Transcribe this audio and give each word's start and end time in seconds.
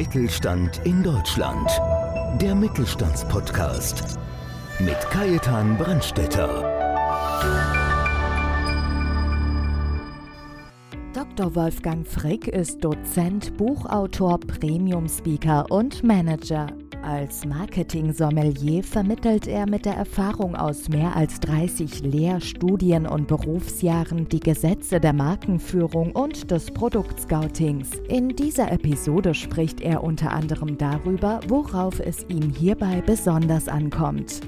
Mittelstand 0.00 0.80
in 0.84 1.02
Deutschland. 1.02 1.70
Der 2.40 2.54
Mittelstandspodcast 2.54 4.18
mit 4.78 4.98
Kajetan 5.10 5.76
Brandstetter. 5.76 6.62
Dr. 11.12 11.54
Wolfgang 11.54 12.06
Frick 12.06 12.48
ist 12.48 12.82
Dozent, 12.82 13.54
Buchautor, 13.58 14.40
Premium-Speaker 14.40 15.66
und 15.70 16.02
Manager. 16.02 16.68
Als 17.02 17.46
Marketing-Sommelier 17.46 18.84
vermittelt 18.84 19.46
er 19.46 19.66
mit 19.66 19.86
der 19.86 19.94
Erfahrung 19.94 20.54
aus 20.54 20.88
mehr 20.88 21.16
als 21.16 21.40
30 21.40 22.02
Lehr-, 22.02 22.40
Studien- 22.40 23.06
und 23.06 23.26
Berufsjahren 23.26 24.28
die 24.28 24.40
Gesetze 24.40 25.00
der 25.00 25.14
Markenführung 25.14 26.12
und 26.12 26.50
des 26.50 26.70
Produktscoutings. 26.70 27.90
In 28.08 28.28
dieser 28.36 28.70
Episode 28.70 29.34
spricht 29.34 29.80
er 29.80 30.04
unter 30.04 30.32
anderem 30.32 30.76
darüber, 30.76 31.40
worauf 31.48 32.00
es 32.00 32.26
ihm 32.28 32.50
hierbei 32.50 33.02
besonders 33.04 33.66
ankommt. 33.68 34.40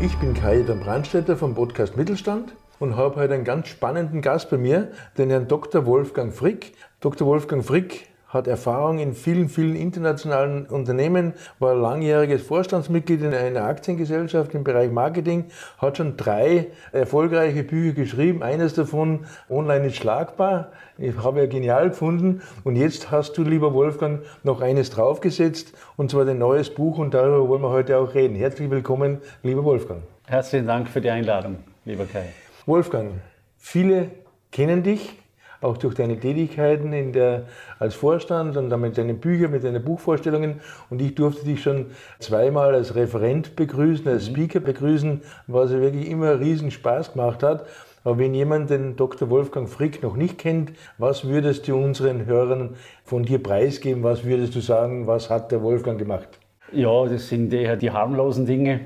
Ich 0.00 0.16
bin 0.18 0.32
Kai 0.32 0.62
Dan 0.62 0.78
Brandstätter 0.78 1.36
vom 1.36 1.56
Podcast 1.56 1.96
Mittelstand 1.96 2.54
und 2.78 2.96
habe 2.96 3.16
heute 3.16 3.34
einen 3.34 3.42
ganz 3.42 3.66
spannenden 3.66 4.22
Gast 4.22 4.48
bei 4.48 4.56
mir, 4.56 4.92
den 5.16 5.28
Herrn 5.28 5.48
Dr. 5.48 5.86
Wolfgang 5.86 6.32
Frick. 6.32 6.74
Dr. 7.00 7.26
Wolfgang 7.26 7.64
Frick 7.64 8.06
hat 8.28 8.46
Erfahrung 8.46 8.98
in 8.98 9.14
vielen, 9.14 9.48
vielen 9.48 9.74
internationalen 9.74 10.66
Unternehmen, 10.66 11.32
war 11.58 11.74
langjähriges 11.74 12.42
Vorstandsmitglied 12.42 13.22
in 13.22 13.34
einer 13.34 13.64
Aktiengesellschaft 13.64 14.54
im 14.54 14.64
Bereich 14.64 14.90
Marketing, 14.90 15.46
hat 15.78 15.96
schon 15.96 16.16
drei 16.16 16.68
erfolgreiche 16.92 17.64
Bücher 17.64 17.94
geschrieben. 17.94 18.42
Eines 18.42 18.74
davon, 18.74 19.26
Online 19.48 19.86
ist 19.86 19.96
schlagbar. 19.96 20.72
Ich 20.98 21.16
habe 21.16 21.40
ja 21.40 21.46
genial 21.46 21.88
gefunden. 21.88 22.42
Und 22.64 22.76
jetzt 22.76 23.10
hast 23.10 23.38
du, 23.38 23.42
lieber 23.42 23.72
Wolfgang, 23.72 24.20
noch 24.42 24.60
eines 24.60 24.90
draufgesetzt, 24.90 25.72
und 25.96 26.10
zwar 26.10 26.24
dein 26.24 26.38
neues 26.38 26.70
Buch, 26.70 26.98
und 26.98 27.14
darüber 27.14 27.48
wollen 27.48 27.62
wir 27.62 27.70
heute 27.70 27.96
auch 27.96 28.14
reden. 28.14 28.36
Herzlich 28.36 28.70
willkommen, 28.70 29.18
lieber 29.42 29.64
Wolfgang. 29.64 30.02
Herzlichen 30.26 30.66
Dank 30.66 30.88
für 30.88 31.00
die 31.00 31.08
Einladung, 31.08 31.56
lieber 31.86 32.04
Kai. 32.04 32.26
Wolfgang, 32.66 33.12
viele 33.56 34.10
kennen 34.52 34.82
dich, 34.82 35.17
auch 35.60 35.76
durch 35.76 35.94
deine 35.94 36.18
Tätigkeiten 36.18 36.92
in 36.92 37.12
der, 37.12 37.44
als 37.78 37.94
Vorstand 37.94 38.56
und 38.56 38.70
dann 38.70 38.80
mit 38.80 38.96
deinen 38.96 39.18
Büchern, 39.18 39.50
mit 39.50 39.64
deinen 39.64 39.84
Buchvorstellungen. 39.84 40.60
Und 40.90 41.02
ich 41.02 41.14
durfte 41.14 41.44
dich 41.44 41.62
schon 41.62 41.86
zweimal 42.18 42.74
als 42.74 42.94
Referent 42.94 43.56
begrüßen, 43.56 44.06
als 44.08 44.28
mhm. 44.28 44.34
Speaker 44.34 44.60
begrüßen, 44.60 45.22
was 45.46 45.70
wirklich 45.70 46.08
immer 46.08 46.38
riesen 46.38 46.70
Spaß 46.70 47.12
gemacht 47.12 47.42
hat. 47.42 47.66
Aber 48.04 48.18
wenn 48.18 48.32
jemand 48.32 48.70
den 48.70 48.96
Dr. 48.96 49.28
Wolfgang 49.28 49.68
Frick 49.68 50.02
noch 50.02 50.16
nicht 50.16 50.38
kennt, 50.38 50.72
was 50.96 51.26
würdest 51.26 51.66
du 51.68 51.76
unseren 51.76 52.26
Hörern 52.26 52.76
von 53.04 53.24
dir 53.24 53.42
preisgeben? 53.42 54.02
Was 54.02 54.24
würdest 54.24 54.54
du 54.54 54.60
sagen, 54.60 55.06
was 55.06 55.28
hat 55.28 55.50
der 55.50 55.62
Wolfgang 55.62 55.98
gemacht? 55.98 56.38
Ja, 56.72 57.06
das 57.06 57.28
sind 57.28 57.52
eher 57.52 57.76
die 57.76 57.90
harmlosen 57.90 58.46
Dinge. 58.46 58.80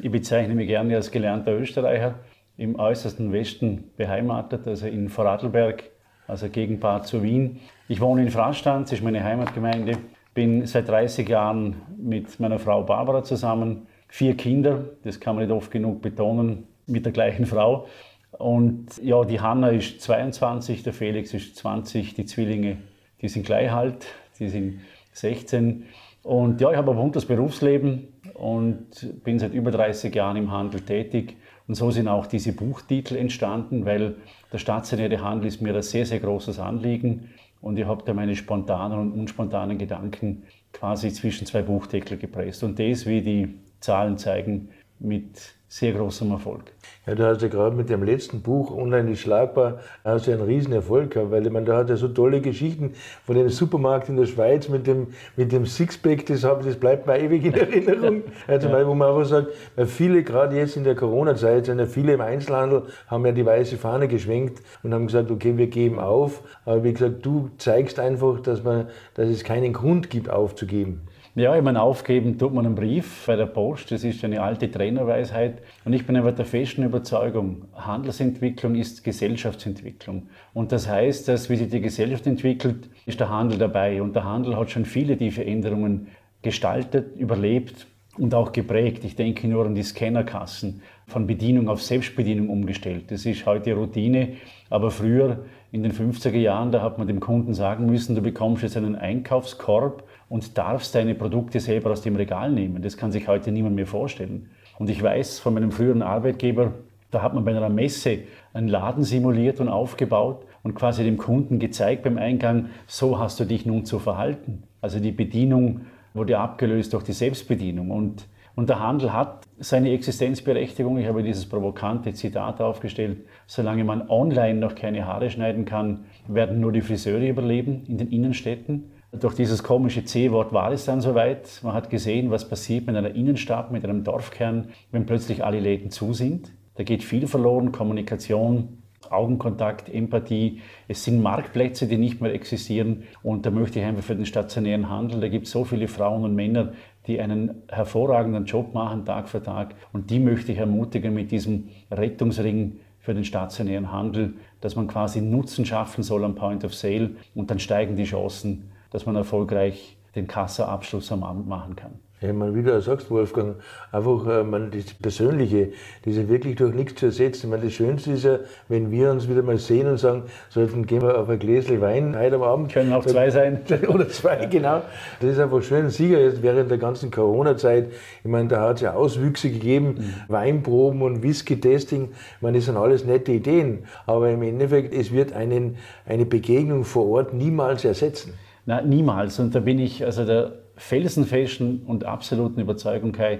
Ich 0.00 0.10
bezeichne 0.10 0.54
mich 0.54 0.68
gerne 0.68 0.94
als 0.96 1.10
gelernter 1.10 1.52
Österreicher, 1.52 2.16
im 2.56 2.78
äußersten 2.78 3.32
Westen 3.32 3.90
beheimatet, 3.96 4.66
also 4.66 4.86
in 4.86 5.08
Vorarlberg 5.08 5.84
also 6.28 6.48
Gegenpart 6.48 7.06
zu 7.06 7.22
Wien. 7.22 7.58
Ich 7.88 8.00
wohne 8.00 8.22
in 8.22 8.30
Frastadt, 8.30 8.82
das 8.82 8.92
ist 8.92 9.02
meine 9.02 9.24
Heimatgemeinde. 9.24 9.98
Bin 10.34 10.66
seit 10.66 10.88
30 10.88 11.28
Jahren 11.28 11.76
mit 11.96 12.38
meiner 12.38 12.60
Frau 12.60 12.84
Barbara 12.84 13.24
zusammen. 13.24 13.88
Vier 14.06 14.36
Kinder, 14.36 14.84
das 15.02 15.18
kann 15.18 15.34
man 15.34 15.44
nicht 15.44 15.54
oft 15.54 15.70
genug 15.70 16.00
betonen, 16.00 16.68
mit 16.86 17.04
der 17.04 17.12
gleichen 17.12 17.46
Frau. 17.46 17.86
Und 18.32 18.86
ja, 19.02 19.24
die 19.24 19.40
Hanna 19.40 19.70
ist 19.70 20.00
22, 20.02 20.82
der 20.82 20.92
Felix 20.92 21.34
ist 21.34 21.56
20, 21.56 22.14
die 22.14 22.26
Zwillinge, 22.26 22.76
die 23.20 23.28
sind 23.28 23.44
gleich 23.44 23.72
alt, 23.72 24.06
die 24.38 24.48
sind 24.48 24.80
16. 25.12 25.86
Und 26.22 26.60
ja, 26.60 26.70
ich 26.70 26.76
habe 26.76 26.90
ein 26.90 26.96
buntes 26.96 27.24
Berufsleben 27.24 28.08
und 28.34 29.24
bin 29.24 29.38
seit 29.38 29.54
über 29.54 29.70
30 29.70 30.14
Jahren 30.14 30.36
im 30.36 30.52
Handel 30.52 30.82
tätig. 30.82 31.36
Und 31.68 31.74
so 31.74 31.90
sind 31.90 32.08
auch 32.08 32.26
diese 32.26 32.52
Buchtitel 32.52 33.14
entstanden, 33.14 33.84
weil 33.84 34.16
der 34.50 34.58
stationäre 34.58 35.22
Handel 35.22 35.48
ist 35.48 35.60
mir 35.60 35.74
ein 35.76 35.82
sehr, 35.82 36.06
sehr 36.06 36.18
großes 36.18 36.58
Anliegen. 36.58 37.28
Und 37.60 37.78
ich 37.78 37.84
habe 37.84 38.02
da 38.04 38.14
meine 38.14 38.34
spontanen 38.34 38.98
und 38.98 39.12
unspontanen 39.12 39.76
Gedanken 39.76 40.44
quasi 40.72 41.12
zwischen 41.12 41.46
zwei 41.46 41.62
Buchdeckel 41.62 42.16
gepresst. 42.16 42.64
Und 42.64 42.78
das, 42.78 43.04
wie 43.04 43.20
die 43.20 43.54
Zahlen 43.80 44.16
zeigen, 44.16 44.70
mit 45.00 45.58
sehr 45.70 45.92
großem 45.92 46.30
Erfolg. 46.30 46.72
Ja, 47.06 47.14
du 47.14 47.26
hast 47.26 47.42
ja 47.42 47.48
gerade 47.48 47.76
mit 47.76 47.90
dem 47.90 48.02
letzten 48.02 48.40
Buch 48.40 48.74
Online 48.74 49.10
ist 49.12 49.20
schlagbar, 49.20 49.80
hast 50.02 50.26
du 50.26 50.32
einen 50.32 50.40
riesen 50.40 50.72
Erfolg 50.72 51.10
gehabt, 51.10 51.30
weil 51.30 51.46
ich 51.46 51.52
meine, 51.52 51.66
da 51.66 51.76
hat 51.76 51.90
ja 51.90 51.96
so 51.96 52.08
tolle 52.08 52.40
Geschichten 52.40 52.94
von 53.26 53.36
dem 53.36 53.50
Supermarkt 53.50 54.08
in 54.08 54.16
der 54.16 54.24
Schweiz 54.24 54.70
mit 54.70 54.86
dem, 54.86 55.08
mit 55.36 55.52
dem 55.52 55.66
Sixpack, 55.66 56.24
das, 56.24 56.42
hab, 56.42 56.64
das 56.64 56.76
bleibt 56.76 57.06
mir 57.06 57.18
ewig 57.18 57.44
in 57.44 57.54
Erinnerung. 57.54 58.22
Also, 58.46 58.68
ja. 58.68 58.86
wo 58.86 58.94
man 58.94 59.08
einfach 59.08 59.26
sagt, 59.28 59.48
weil 59.76 59.86
viele, 59.86 60.22
gerade 60.22 60.56
jetzt 60.56 60.76
in 60.76 60.84
der 60.84 60.94
Corona-Zeit, 60.94 61.66
sind 61.66 61.78
ja 61.78 61.86
viele 61.86 62.14
im 62.14 62.22
Einzelhandel, 62.22 62.84
haben 63.06 63.26
ja 63.26 63.32
die 63.32 63.44
weiße 63.44 63.76
Fahne 63.76 64.08
geschwenkt 64.08 64.62
und 64.82 64.94
haben 64.94 65.06
gesagt, 65.06 65.30
okay, 65.30 65.56
wir 65.56 65.66
geben 65.66 65.98
auf. 65.98 66.42
Aber 66.64 66.82
wie 66.82 66.92
gesagt, 66.94 67.26
du 67.26 67.50
zeigst 67.58 67.98
einfach, 67.98 68.40
dass, 68.40 68.64
man, 68.64 68.88
dass 69.14 69.28
es 69.28 69.44
keinen 69.44 69.74
Grund 69.74 70.08
gibt, 70.08 70.30
aufzugeben. 70.30 71.02
Ja, 71.38 71.54
ich 71.54 71.62
meine, 71.62 71.80
aufgeben 71.82 72.36
tut 72.36 72.52
man 72.52 72.66
einen 72.66 72.74
Brief 72.74 73.24
bei 73.24 73.36
der 73.36 73.46
Post. 73.46 73.92
Das 73.92 74.02
ist 74.02 74.24
eine 74.24 74.42
alte 74.42 74.68
Trainerweisheit. 74.68 75.62
Und 75.84 75.92
ich 75.92 76.04
bin 76.04 76.16
einfach 76.16 76.34
der 76.34 76.44
festen 76.44 76.82
Überzeugung, 76.82 77.66
Handelsentwicklung 77.76 78.74
ist 78.74 79.04
Gesellschaftsentwicklung. 79.04 80.30
Und 80.52 80.72
das 80.72 80.88
heißt, 80.88 81.28
dass, 81.28 81.48
wie 81.48 81.54
sich 81.54 81.68
die 81.68 81.80
Gesellschaft 81.80 82.26
entwickelt, 82.26 82.90
ist 83.06 83.20
der 83.20 83.28
Handel 83.28 83.56
dabei. 83.56 84.02
Und 84.02 84.16
der 84.16 84.24
Handel 84.24 84.56
hat 84.56 84.72
schon 84.72 84.84
viele 84.84 85.16
die 85.16 85.30
Veränderungen 85.30 86.08
gestaltet, 86.42 87.14
überlebt 87.16 87.86
und 88.16 88.34
auch 88.34 88.50
geprägt. 88.50 89.04
Ich 89.04 89.14
denke 89.14 89.46
nur 89.46 89.64
an 89.64 89.76
die 89.76 89.84
Scannerkassen, 89.84 90.82
von 91.06 91.28
Bedienung 91.28 91.68
auf 91.68 91.80
Selbstbedienung 91.82 92.48
umgestellt. 92.48 93.12
Das 93.12 93.24
ist 93.24 93.46
heute 93.46 93.74
Routine, 93.74 94.30
aber 94.70 94.90
früher 94.90 95.44
in 95.70 95.84
den 95.84 95.92
50er 95.92 96.36
Jahren, 96.36 96.72
da 96.72 96.82
hat 96.82 96.98
man 96.98 97.06
dem 97.06 97.20
Kunden 97.20 97.54
sagen 97.54 97.86
müssen, 97.86 98.16
du 98.16 98.22
bekommst 98.22 98.64
jetzt 98.64 98.76
einen 98.76 98.96
Einkaufskorb 98.96 100.02
und 100.28 100.58
darfst 100.58 100.94
deine 100.94 101.14
Produkte 101.14 101.60
selber 101.60 101.90
aus 101.90 102.02
dem 102.02 102.16
Regal 102.16 102.50
nehmen. 102.50 102.82
Das 102.82 102.96
kann 102.96 103.12
sich 103.12 103.28
heute 103.28 103.50
niemand 103.50 103.76
mehr 103.76 103.86
vorstellen. 103.86 104.50
Und 104.78 104.90
ich 104.90 105.02
weiß 105.02 105.38
von 105.38 105.54
meinem 105.54 105.72
früheren 105.72 106.02
Arbeitgeber, 106.02 106.72
da 107.10 107.22
hat 107.22 107.34
man 107.34 107.44
bei 107.44 107.56
einer 107.56 107.68
Messe 107.70 108.18
einen 108.52 108.68
Laden 108.68 109.02
simuliert 109.02 109.60
und 109.60 109.68
aufgebaut 109.68 110.44
und 110.62 110.74
quasi 110.74 111.04
dem 111.04 111.16
Kunden 111.16 111.58
gezeigt 111.58 112.02
beim 112.02 112.18
Eingang, 112.18 112.66
so 112.86 113.18
hast 113.18 113.40
du 113.40 113.44
dich 113.44 113.64
nun 113.64 113.86
zu 113.86 113.98
verhalten. 113.98 114.64
Also 114.80 115.00
die 115.00 115.12
Bedienung 115.12 115.82
wurde 116.12 116.38
abgelöst 116.38 116.92
durch 116.92 117.04
die 117.04 117.12
Selbstbedienung. 117.12 117.90
Und, 117.90 118.26
und 118.54 118.68
der 118.68 118.80
Handel 118.80 119.12
hat 119.12 119.44
seine 119.58 119.92
Existenzberechtigung. 119.92 120.98
Ich 120.98 121.06
habe 121.06 121.22
dieses 121.22 121.46
provokante 121.46 122.12
Zitat 122.12 122.60
aufgestellt. 122.60 123.18
Solange 123.46 123.84
man 123.84 124.08
online 124.10 124.58
noch 124.58 124.74
keine 124.74 125.06
Haare 125.06 125.30
schneiden 125.30 125.64
kann, 125.64 126.04
werden 126.26 126.60
nur 126.60 126.72
die 126.72 126.82
Friseure 126.82 127.26
überleben 127.26 127.84
in 127.88 127.96
den 127.96 128.08
Innenstädten. 128.10 128.90
Durch 129.10 129.34
dieses 129.34 129.62
komische 129.62 130.04
C-Wort 130.04 130.52
war 130.52 130.70
es 130.70 130.84
dann 130.84 131.00
soweit. 131.00 131.60
Man 131.62 131.72
hat 131.72 131.88
gesehen, 131.88 132.30
was 132.30 132.46
passiert 132.46 132.86
mit 132.86 132.94
einer 132.94 133.14
Innenstadt, 133.14 133.72
mit 133.72 133.82
einem 133.84 134.04
Dorfkern, 134.04 134.68
wenn 134.90 135.06
plötzlich 135.06 135.42
alle 135.42 135.60
Läden 135.60 135.90
zu 135.90 136.12
sind. 136.12 136.52
Da 136.74 136.82
geht 136.82 137.02
viel 137.02 137.26
verloren, 137.26 137.72
Kommunikation, 137.72 138.82
Augenkontakt, 139.08 139.88
Empathie. 139.88 140.60
Es 140.88 141.04
sind 141.04 141.22
Marktplätze, 141.22 141.86
die 141.86 141.96
nicht 141.96 142.20
mehr 142.20 142.34
existieren. 142.34 143.04
Und 143.22 143.46
da 143.46 143.50
möchte 143.50 143.80
ich 143.80 143.86
einfach 143.86 144.02
für 144.02 144.14
den 144.14 144.26
stationären 144.26 144.90
Handel, 144.90 145.20
da 145.20 145.28
gibt 145.28 145.46
es 145.46 145.52
so 145.52 145.64
viele 145.64 145.88
Frauen 145.88 146.24
und 146.24 146.34
Männer, 146.34 146.72
die 147.06 147.18
einen 147.18 147.62
hervorragenden 147.68 148.44
Job 148.44 148.74
machen, 148.74 149.06
Tag 149.06 149.30
für 149.30 149.42
Tag. 149.42 149.74
Und 149.94 150.10
die 150.10 150.20
möchte 150.20 150.52
ich 150.52 150.58
ermutigen 150.58 151.14
mit 151.14 151.30
diesem 151.30 151.70
Rettungsring 151.90 152.80
für 152.98 153.14
den 153.14 153.24
stationären 153.24 153.90
Handel, 153.90 154.34
dass 154.60 154.76
man 154.76 154.86
quasi 154.86 155.22
Nutzen 155.22 155.64
schaffen 155.64 156.02
soll 156.02 156.24
am 156.26 156.34
Point 156.34 156.62
of 156.62 156.74
Sale 156.74 157.12
und 157.34 157.50
dann 157.50 157.58
steigen 157.58 157.96
die 157.96 158.04
Chancen 158.04 158.70
dass 158.90 159.06
man 159.06 159.16
erfolgreich 159.16 159.96
den 160.14 160.26
Kassaabschluss 160.26 161.12
am 161.12 161.22
Abend 161.22 161.46
machen 161.46 161.76
kann. 161.76 161.98
Ja, 162.20 162.32
man, 162.32 162.52
wie 162.56 162.64
du 162.64 162.82
sagst, 162.82 163.12
Wolfgang, 163.12 163.56
einfach 163.92 164.26
äh, 164.26 164.42
man, 164.42 164.72
das 164.72 164.92
Persönliche, 164.94 165.68
das 166.04 166.16
ist 166.16 166.28
wirklich 166.28 166.56
durch 166.56 166.74
nichts 166.74 166.96
zu 166.98 167.06
ersetzen. 167.06 167.46
Ich 167.46 167.50
meine, 167.50 167.62
das 167.62 167.74
Schönste 167.74 168.10
ist 168.10 168.24
ja, 168.24 168.40
wenn 168.68 168.90
wir 168.90 169.12
uns 169.12 169.28
wieder 169.28 169.42
mal 169.42 169.56
sehen 169.58 169.86
und 169.86 169.98
sagen, 169.98 170.24
sollten 170.48 170.84
gehen 170.84 171.02
wir 171.02 171.16
auf 171.16 171.28
ein 171.28 171.38
Gläschen 171.38 171.80
Wein 171.80 172.18
heute 172.18 172.34
am 172.34 172.42
Abend. 172.42 172.72
Können 172.72 172.92
auch 172.92 173.06
zwei 173.06 173.30
sein. 173.30 173.60
Oder 173.88 174.08
zwei, 174.08 174.40
ja. 174.40 174.48
genau. 174.48 174.82
Das 175.20 175.30
ist 175.30 175.38
einfach 175.38 175.62
schön. 175.62 175.90
Sicher 175.90 176.18
jetzt 176.18 176.42
während 176.42 176.72
der 176.72 176.78
ganzen 176.78 177.12
Corona-Zeit, 177.12 177.92
ich 178.24 178.30
meine, 178.30 178.48
da 178.48 178.62
hat 178.62 178.76
es 178.76 178.80
ja 178.82 178.94
Auswüchse 178.94 179.50
gegeben, 179.50 179.94
mhm. 179.98 180.14
Weinproben 180.26 181.02
und 181.02 181.22
Whisky-Testing. 181.22 182.08
Ich 182.10 182.42
meine, 182.42 182.58
das 182.58 182.64
sind 182.64 182.76
alles 182.76 183.04
nette 183.04 183.30
Ideen. 183.30 183.84
Aber 184.06 184.28
im 184.28 184.42
Endeffekt, 184.42 184.92
es 184.92 185.12
wird 185.12 185.34
einen, 185.34 185.76
eine 186.04 186.26
Begegnung 186.26 186.84
vor 186.84 187.06
Ort 187.06 187.32
niemals 187.32 187.84
ersetzen. 187.84 188.32
Na, 188.68 188.82
niemals. 188.82 189.38
Und 189.38 189.54
da 189.54 189.60
bin 189.60 189.78
ich 189.78 190.04
also 190.04 190.26
der 190.26 190.52
felsenfesten 190.76 191.84
und 191.86 192.04
absoluten 192.04 192.60
Überzeugung, 192.60 193.12
Kai, 193.12 193.38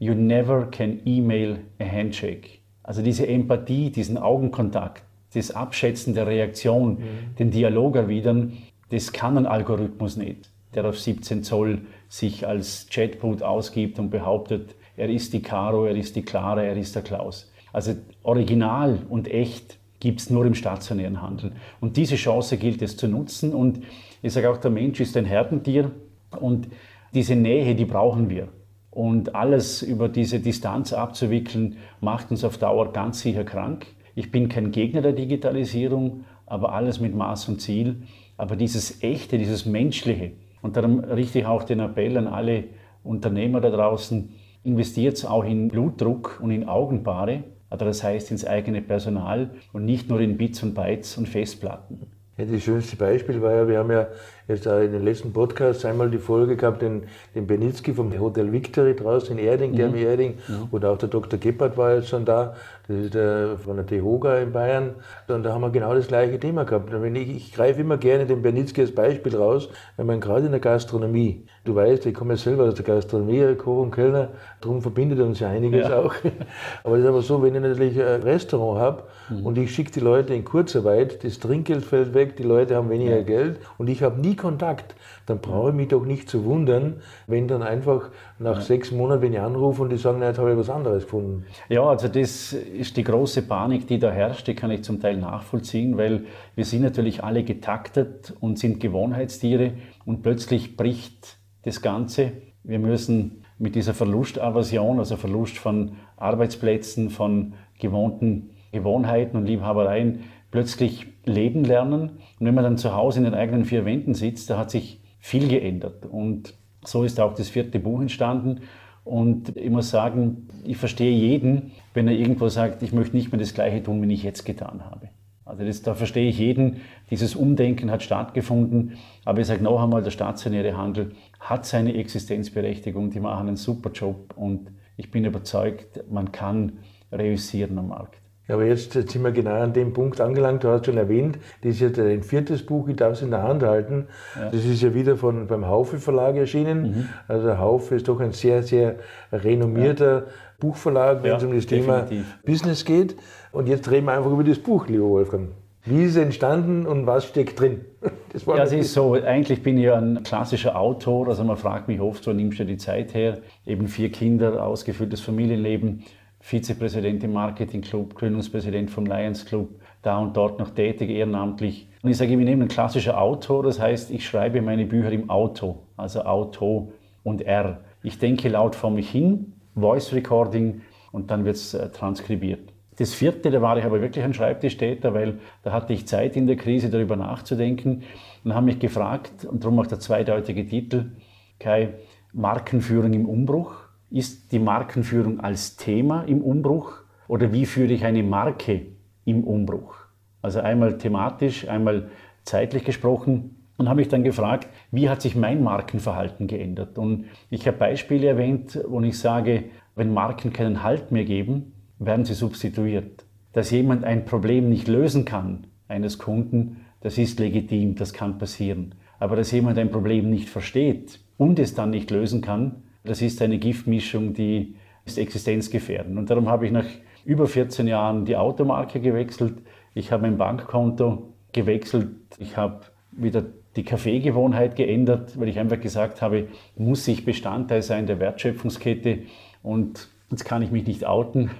You 0.00 0.14
never 0.14 0.66
can 0.68 1.00
email 1.06 1.60
a 1.78 1.84
handshake. 1.84 2.58
Also 2.82 3.00
diese 3.00 3.24
Empathie, 3.28 3.90
diesen 3.90 4.18
Augenkontakt, 4.18 5.04
das 5.32 5.52
Abschätzen 5.52 6.14
der 6.14 6.26
Reaktion, 6.26 6.94
mhm. 6.94 7.36
den 7.38 7.52
Dialog 7.52 7.94
erwidern, 7.94 8.54
das 8.88 9.12
kann 9.12 9.38
ein 9.38 9.46
Algorithmus 9.46 10.16
nicht, 10.16 10.50
der 10.74 10.86
auf 10.86 10.98
17 10.98 11.44
Zoll 11.44 11.82
sich 12.08 12.44
als 12.44 12.88
Chatbot 12.90 13.44
ausgibt 13.44 14.00
und 14.00 14.10
behauptet, 14.10 14.74
er 14.96 15.08
ist 15.08 15.34
die 15.34 15.42
Caro, 15.42 15.84
er 15.84 15.94
ist 15.94 16.16
die 16.16 16.22
Clara, 16.22 16.64
er 16.64 16.76
ist 16.76 16.96
der 16.96 17.02
Klaus. 17.02 17.52
Also 17.72 17.92
original 18.24 18.98
und 19.08 19.30
echt 19.30 19.78
gibt 20.04 20.20
es 20.20 20.28
nur 20.28 20.44
im 20.44 20.54
stationären 20.54 21.22
Handel. 21.22 21.52
Und 21.80 21.96
diese 21.96 22.16
Chance 22.16 22.58
gilt 22.58 22.82
es 22.82 22.98
zu 22.98 23.08
nutzen. 23.08 23.54
Und 23.54 23.80
ich 24.20 24.34
sage 24.34 24.50
auch, 24.50 24.58
der 24.58 24.70
Mensch 24.70 25.00
ist 25.00 25.16
ein 25.16 25.24
Herdentier 25.24 25.92
und 26.38 26.68
diese 27.14 27.34
Nähe, 27.36 27.74
die 27.74 27.86
brauchen 27.86 28.28
wir. 28.28 28.48
Und 28.90 29.34
alles 29.34 29.80
über 29.80 30.10
diese 30.10 30.40
Distanz 30.40 30.92
abzuwickeln, 30.92 31.78
macht 32.02 32.30
uns 32.30 32.44
auf 32.44 32.58
Dauer 32.58 32.92
ganz 32.92 33.22
sicher 33.22 33.44
krank. 33.44 33.86
Ich 34.14 34.30
bin 34.30 34.50
kein 34.50 34.72
Gegner 34.72 35.00
der 35.00 35.14
Digitalisierung, 35.14 36.24
aber 36.44 36.74
alles 36.74 37.00
mit 37.00 37.14
Maß 37.14 37.48
und 37.48 37.62
Ziel. 37.62 38.02
Aber 38.36 38.56
dieses 38.56 39.02
Echte, 39.02 39.38
dieses 39.38 39.64
Menschliche, 39.64 40.32
und 40.60 40.76
darum 40.76 40.98
richte 40.98 41.38
ich 41.38 41.46
auch 41.46 41.62
den 41.62 41.80
Appell 41.80 42.18
an 42.18 42.26
alle 42.26 42.64
Unternehmer 43.02 43.62
da 43.62 43.70
draußen, 43.70 44.34
investiert 44.64 45.24
auch 45.26 45.44
in 45.44 45.68
Blutdruck 45.68 46.40
und 46.42 46.50
in 46.50 46.68
Augenpaare, 46.68 47.44
also 47.74 47.86
das 47.86 48.04
heißt 48.04 48.30
ins 48.30 48.46
eigene 48.46 48.82
Personal 48.82 49.50
und 49.72 49.84
nicht 49.84 50.08
nur 50.08 50.20
in 50.20 50.36
Bits 50.36 50.62
und 50.62 50.74
Bytes 50.74 51.18
und 51.18 51.28
Festplatten. 51.28 52.06
Ja, 52.36 52.44
das 52.44 52.62
schönste 52.62 52.96
Beispiel 52.96 53.40
war 53.42 53.52
ja, 53.52 53.68
wir 53.68 53.78
haben 53.78 53.90
ja 53.90 54.08
jetzt 54.48 54.66
auch 54.66 54.80
in 54.80 54.92
den 54.92 55.04
letzten 55.04 55.32
Podcasts 55.32 55.84
einmal 55.84 56.10
die 56.10 56.18
Folge 56.18 56.56
gehabt, 56.56 56.82
den, 56.82 57.04
den 57.34 57.46
Benitzki 57.46 57.92
vom 57.94 58.16
Hotel 58.18 58.50
Victory 58.52 58.94
draußen 58.94 59.38
in 59.38 59.44
Erding, 59.44 59.72
mhm. 59.72 59.76
der 59.76 59.94
Erding, 59.94 60.34
mhm. 60.48 60.68
und 60.70 60.84
auch 60.84 60.98
der 60.98 61.08
Dr. 61.08 61.38
Gebhardt 61.38 61.76
war 61.76 61.94
jetzt 61.94 62.08
schon 62.08 62.24
da, 62.24 62.54
das 62.88 62.96
ist 62.96 63.14
der 63.14 63.56
von 63.56 63.76
der 63.76 63.86
TEHOGA 63.86 64.38
in 64.38 64.52
Bayern, 64.52 64.94
und 65.28 65.44
da 65.44 65.52
haben 65.52 65.60
wir 65.60 65.70
genau 65.70 65.94
das 65.94 66.08
gleiche 66.08 66.38
Thema 66.40 66.64
gehabt. 66.64 66.92
Ich, 66.92 67.36
ich 67.36 67.52
greife 67.52 67.80
immer 67.80 67.98
gerne 67.98 68.26
den 68.26 68.42
Benitzki 68.42 68.80
als 68.80 68.92
Beispiel 68.92 69.36
raus, 69.36 69.68
wenn 69.96 70.06
man 70.06 70.20
gerade 70.20 70.46
in 70.46 70.52
der 70.52 70.60
Gastronomie, 70.60 71.46
du 71.64 71.74
weißt, 71.74 72.06
ich 72.06 72.14
komme 72.14 72.34
ja 72.34 72.36
selber 72.36 72.64
aus 72.64 72.74
der 72.74 72.84
Gastronomie, 72.84 73.54
Koch 73.56 73.82
und 73.82 73.90
Kellner, 73.90 74.28
darum 74.60 74.82
verbindet 74.82 75.20
uns 75.20 75.40
ja 75.40 75.48
einiges 75.48 75.88
ja. 75.88 75.98
auch. 75.98 76.14
Aber 76.84 76.96
das 76.96 77.04
ist 77.04 77.08
aber 77.08 77.22
so, 77.22 77.42
wenn 77.42 77.54
ich 77.54 77.62
natürlich 77.62 78.00
ein 78.00 78.22
Restaurant 78.22 78.80
habe 78.80 79.02
mhm. 79.30 79.46
und 79.46 79.58
ich 79.58 79.74
schicke 79.74 79.90
die 79.90 80.00
Leute 80.00 80.34
in 80.34 80.44
Kurzarbeit, 80.44 81.24
das 81.24 81.38
Trinkgeld 81.38 81.84
fällt 81.84 82.14
weg, 82.14 82.36
die 82.36 82.42
Leute 82.42 82.76
haben 82.76 82.90
weniger 82.90 83.16
ja. 83.16 83.22
Geld 83.22 83.60
und 83.78 83.88
ich 83.88 84.02
habe 84.02 84.20
nie 84.20 84.36
Kontakt, 84.36 84.94
dann 85.26 85.38
brauche 85.38 85.70
ich 85.70 85.74
mich 85.74 85.88
doch 85.88 86.04
nicht 86.04 86.28
zu 86.28 86.44
wundern, 86.44 86.96
wenn 87.26 87.48
dann 87.48 87.62
einfach 87.62 88.10
nach 88.38 88.56
ja. 88.56 88.60
sechs 88.60 88.90
Monaten, 88.90 89.22
wenn 89.22 89.32
ich 89.32 89.40
anrufe 89.40 89.82
und 89.82 89.90
die 89.90 89.96
sagen, 89.96 90.18
na, 90.20 90.28
jetzt 90.28 90.38
habe 90.38 90.52
ich 90.52 90.58
was 90.58 90.70
anderes 90.70 91.04
gefunden. 91.04 91.44
Ja, 91.68 91.82
also 91.82 92.08
das 92.08 92.52
ist 92.52 92.96
die 92.96 93.04
große 93.04 93.42
Panik, 93.42 93.86
die 93.86 93.98
da 93.98 94.10
herrscht, 94.10 94.46
die 94.46 94.54
kann 94.54 94.70
ich 94.70 94.82
zum 94.82 95.00
Teil 95.00 95.16
nachvollziehen, 95.18 95.96
weil 95.96 96.24
wir 96.54 96.64
sind 96.64 96.82
natürlich 96.82 97.22
alle 97.22 97.44
getaktet 97.44 98.34
und 98.40 98.58
sind 98.58 98.80
Gewohnheitstiere 98.80 99.74
und 100.04 100.22
plötzlich 100.22 100.76
bricht 100.76 101.38
das 101.62 101.80
Ganze. 101.80 102.32
Wir 102.64 102.78
müssen 102.78 103.44
mit 103.58 103.76
dieser 103.76 103.94
Verlustaversion, 103.94 104.98
also 104.98 105.16
Verlust 105.16 105.58
von 105.58 105.96
Arbeitsplätzen, 106.16 107.10
von 107.10 107.54
gewohnten 107.78 108.50
Gewohnheiten 108.72 109.36
und 109.36 109.46
Liebhabereien, 109.46 110.24
plötzlich 110.50 111.06
leben 111.24 111.64
lernen. 111.64 112.18
Und 112.38 112.46
wenn 112.46 112.54
man 112.54 112.64
dann 112.64 112.78
zu 112.78 112.94
Hause 112.94 113.18
in 113.18 113.24
den 113.24 113.34
eigenen 113.34 113.64
vier 113.64 113.84
Wänden 113.84 114.14
sitzt, 114.14 114.50
da 114.50 114.58
hat 114.58 114.70
sich 114.70 115.00
viel 115.18 115.48
geändert. 115.48 116.06
Und 116.06 116.54
so 116.88 117.04
ist 117.04 117.20
auch 117.20 117.34
das 117.34 117.48
vierte 117.48 117.78
Buch 117.78 118.00
entstanden. 118.00 118.60
Und 119.04 119.56
ich 119.56 119.70
muss 119.70 119.90
sagen, 119.90 120.48
ich 120.64 120.78
verstehe 120.78 121.12
jeden, 121.12 121.72
wenn 121.92 122.08
er 122.08 122.14
irgendwo 122.14 122.48
sagt, 122.48 122.82
ich 122.82 122.92
möchte 122.92 123.16
nicht 123.16 123.32
mehr 123.32 123.38
das 123.38 123.52
Gleiche 123.52 123.82
tun, 123.82 124.02
wie 124.02 124.14
ich 124.14 124.22
jetzt 124.22 124.44
getan 124.44 124.84
habe. 124.84 125.10
Also 125.44 125.64
das, 125.64 125.82
da 125.82 125.94
verstehe 125.94 126.28
ich 126.28 126.38
jeden, 126.38 126.80
dieses 127.10 127.36
Umdenken 127.36 127.90
hat 127.90 128.02
stattgefunden. 128.02 128.96
Aber 129.26 129.40
ich 129.40 129.46
sage 129.46 129.62
noch 129.62 129.82
einmal, 129.82 130.02
der 130.02 130.10
stationäre 130.10 130.76
Handel 130.76 131.12
hat 131.38 131.66
seine 131.66 131.94
Existenzberechtigung, 131.94 133.10
die 133.10 133.20
machen 133.20 133.48
einen 133.48 133.56
super 133.56 133.90
Job 133.90 134.32
und 134.36 134.70
ich 134.96 135.10
bin 135.10 135.24
überzeugt, 135.24 136.10
man 136.10 136.32
kann 136.32 136.78
reüssieren 137.12 137.78
am 137.78 137.88
Markt. 137.88 138.23
Ja, 138.46 138.56
aber 138.56 138.64
jetzt 138.64 138.92
sind 138.92 139.22
wir 139.22 139.32
genau 139.32 139.62
an 139.62 139.72
dem 139.72 139.94
Punkt 139.94 140.20
angelangt, 140.20 140.64
du 140.64 140.68
hast 140.68 140.84
schon 140.84 140.98
erwähnt, 140.98 141.38
das 141.62 141.76
ist 141.76 141.80
ja 141.80 141.88
dein 141.88 142.22
viertes 142.22 142.64
Buch, 142.64 142.88
ich 142.88 142.96
darf 142.96 143.12
es 143.12 143.22
in 143.22 143.30
der 143.30 143.42
Hand 143.42 143.62
halten. 143.62 144.06
Ja. 144.38 144.50
Das 144.50 144.64
ist 144.64 144.82
ja 144.82 144.92
wieder 144.92 145.16
von, 145.16 145.46
beim 145.46 145.66
Haufe 145.66 145.98
Verlag 145.98 146.36
erschienen. 146.36 146.82
Mhm. 146.82 147.08
Also 147.26 147.56
Haufe 147.56 147.94
ist 147.94 148.06
doch 148.06 148.20
ein 148.20 148.32
sehr, 148.32 148.62
sehr 148.62 148.96
renommierter 149.32 150.14
ja. 150.14 150.24
Buchverlag, 150.60 151.22
wenn 151.22 151.30
ja, 151.30 151.36
es 151.38 151.44
um 151.44 151.54
das 151.54 151.66
definitiv. 151.66 152.08
Thema 152.08 152.24
Business 152.44 152.84
geht. 152.84 153.16
Und 153.50 153.66
jetzt 153.66 153.90
reden 153.90 154.06
wir 154.06 154.12
einfach 154.12 154.30
über 154.30 154.44
das 154.44 154.58
Buch, 154.58 154.88
lieber 154.88 155.08
Wolfgang. 155.08 155.48
Wie 155.86 156.02
ist 156.02 156.12
es 156.12 156.16
entstanden 156.16 156.86
und 156.86 157.06
was 157.06 157.26
steckt 157.26 157.58
drin? 157.60 157.80
Das 158.34 158.46
ja, 158.46 158.64
es 158.64 158.72
ist 158.72 158.94
so, 158.94 159.12
eigentlich 159.12 159.62
bin 159.62 159.78
ich 159.78 159.88
ein 159.92 160.24
klassischer 160.24 160.76
Autor, 160.76 161.28
also 161.28 161.44
man 161.44 161.56
fragt 161.56 161.86
mich 161.86 162.00
oft, 162.00 162.26
wo 162.26 162.32
nimmst 162.32 162.58
du 162.58 162.66
die 162.66 162.78
Zeit 162.78 163.14
her? 163.14 163.38
Eben 163.64 163.86
vier 163.86 164.10
Kinder, 164.10 164.66
ausgefülltes 164.66 165.20
Familienleben 165.20 166.02
Vizepräsident 166.44 167.24
im 167.24 167.32
Marketing 167.32 167.80
Club, 167.80 168.14
Gründungspräsident 168.16 168.90
vom 168.90 169.06
Lions 169.06 169.46
Club, 169.46 169.80
da 170.02 170.18
und 170.18 170.36
dort 170.36 170.58
noch 170.58 170.68
tätig, 170.68 171.08
ehrenamtlich. 171.08 171.88
Und 172.02 172.10
ich 172.10 172.18
sage, 172.18 172.32
ich 172.32 172.36
bin 172.36 172.46
eben 172.46 172.60
ein 172.60 172.68
klassischer 172.68 173.18
Autor, 173.18 173.62
das 173.62 173.80
heißt, 173.80 174.10
ich 174.10 174.26
schreibe 174.26 174.60
meine 174.60 174.84
Bücher 174.84 175.10
im 175.10 175.30
Auto, 175.30 175.86
also 175.96 176.20
Auto 176.24 176.92
und 177.22 177.40
R. 177.40 177.80
Ich 178.02 178.18
denke 178.18 178.50
laut 178.50 178.76
vor 178.76 178.90
mich 178.90 179.08
hin, 179.08 179.54
Voice 179.74 180.12
Recording 180.12 180.82
und 181.12 181.30
dann 181.30 181.46
wird 181.46 181.56
es 181.56 181.72
äh, 181.72 181.88
transkribiert. 181.88 182.74
Das 182.98 183.14
vierte, 183.14 183.50
da 183.50 183.62
war 183.62 183.78
ich 183.78 183.84
aber 183.86 184.02
wirklich 184.02 184.22
ein 184.22 184.34
Schreibtischtäter, 184.34 185.14
weil 185.14 185.38
da 185.62 185.72
hatte 185.72 185.94
ich 185.94 186.06
Zeit 186.06 186.36
in 186.36 186.46
der 186.46 186.56
Krise 186.56 186.90
darüber 186.90 187.16
nachzudenken 187.16 188.02
und 188.44 188.54
habe 188.54 188.66
mich 188.66 188.78
gefragt, 188.78 189.46
und 189.46 189.64
darum 189.64 189.80
auch 189.80 189.86
der 189.86 189.98
zweideutige 189.98 190.66
Titel, 190.66 191.12
Kai, 191.58 191.94
Markenführung 192.34 193.14
im 193.14 193.26
Umbruch. 193.26 193.83
Ist 194.10 194.52
die 194.52 194.58
Markenführung 194.58 195.40
als 195.40 195.76
Thema 195.76 196.22
im 196.22 196.42
Umbruch 196.42 196.92
oder 197.28 197.52
wie 197.52 197.66
führe 197.66 197.92
ich 197.92 198.04
eine 198.04 198.22
Marke 198.22 198.86
im 199.24 199.44
Umbruch? 199.44 199.94
Also 200.42 200.60
einmal 200.60 200.98
thematisch, 200.98 201.68
einmal 201.68 202.10
zeitlich 202.44 202.84
gesprochen. 202.84 203.56
Und 203.76 203.88
habe 203.88 204.02
ich 204.02 204.08
dann 204.08 204.22
gefragt, 204.22 204.68
wie 204.92 205.10
hat 205.10 205.20
sich 205.20 205.34
mein 205.34 205.64
Markenverhalten 205.64 206.46
geändert? 206.46 206.96
Und 206.96 207.24
ich 207.50 207.66
habe 207.66 207.76
Beispiele 207.76 208.26
erwähnt, 208.28 208.78
wo 208.86 209.00
ich 209.00 209.18
sage, 209.18 209.64
wenn 209.96 210.14
Marken 210.14 210.52
keinen 210.52 210.84
Halt 210.84 211.10
mehr 211.10 211.24
geben, 211.24 211.72
werden 211.98 212.24
sie 212.24 212.34
substituiert. 212.34 213.24
Dass 213.52 213.72
jemand 213.72 214.04
ein 214.04 214.26
Problem 214.26 214.68
nicht 214.68 214.86
lösen 214.86 215.24
kann, 215.24 215.66
eines 215.88 216.18
Kunden, 216.18 216.84
das 217.00 217.18
ist 217.18 217.40
legitim, 217.40 217.96
das 217.96 218.12
kann 218.12 218.38
passieren. 218.38 218.94
Aber 219.18 219.34
dass 219.36 219.50
jemand 219.50 219.78
ein 219.78 219.90
Problem 219.90 220.30
nicht 220.30 220.48
versteht 220.48 221.20
und 221.36 221.58
es 221.58 221.74
dann 221.74 221.90
nicht 221.90 222.10
lösen 222.10 222.42
kann, 222.42 222.83
das 223.04 223.22
ist 223.22 223.40
eine 223.42 223.58
Giftmischung, 223.58 224.32
die 224.32 224.74
ist 225.04 225.18
existenzgefährdend. 225.18 226.18
Und 226.18 226.30
darum 226.30 226.48
habe 226.48 226.66
ich 226.66 226.72
nach 226.72 226.86
über 227.24 227.46
14 227.46 227.86
Jahren 227.86 228.24
die 228.24 228.36
Automarke 228.36 229.00
gewechselt. 229.00 229.58
Ich 229.94 230.10
habe 230.10 230.22
mein 230.22 230.38
Bankkonto 230.38 231.34
gewechselt. 231.52 232.08
Ich 232.38 232.56
habe 232.56 232.80
wieder 233.12 233.44
die 233.76 233.84
Kaffeegewohnheit 233.84 234.76
geändert, 234.76 235.38
weil 235.38 235.48
ich 235.48 235.58
einfach 235.58 235.80
gesagt 235.80 236.22
habe, 236.22 236.48
muss 236.76 237.06
ich 237.08 237.24
Bestandteil 237.24 237.82
sein 237.82 238.06
der 238.06 238.20
Wertschöpfungskette 238.20 239.20
und 239.62 240.08
jetzt 240.30 240.44
kann 240.44 240.62
ich 240.62 240.70
mich 240.70 240.86
nicht 240.86 241.04
outen, 241.04 241.50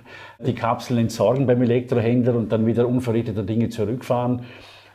die 0.44 0.54
Kapseln 0.54 0.98
entsorgen 0.98 1.46
beim 1.46 1.62
Elektrohändler 1.62 2.34
und 2.34 2.52
dann 2.52 2.66
wieder 2.66 2.88
unverrichteter 2.88 3.42
Dinge 3.42 3.68
zurückfahren. 3.68 4.42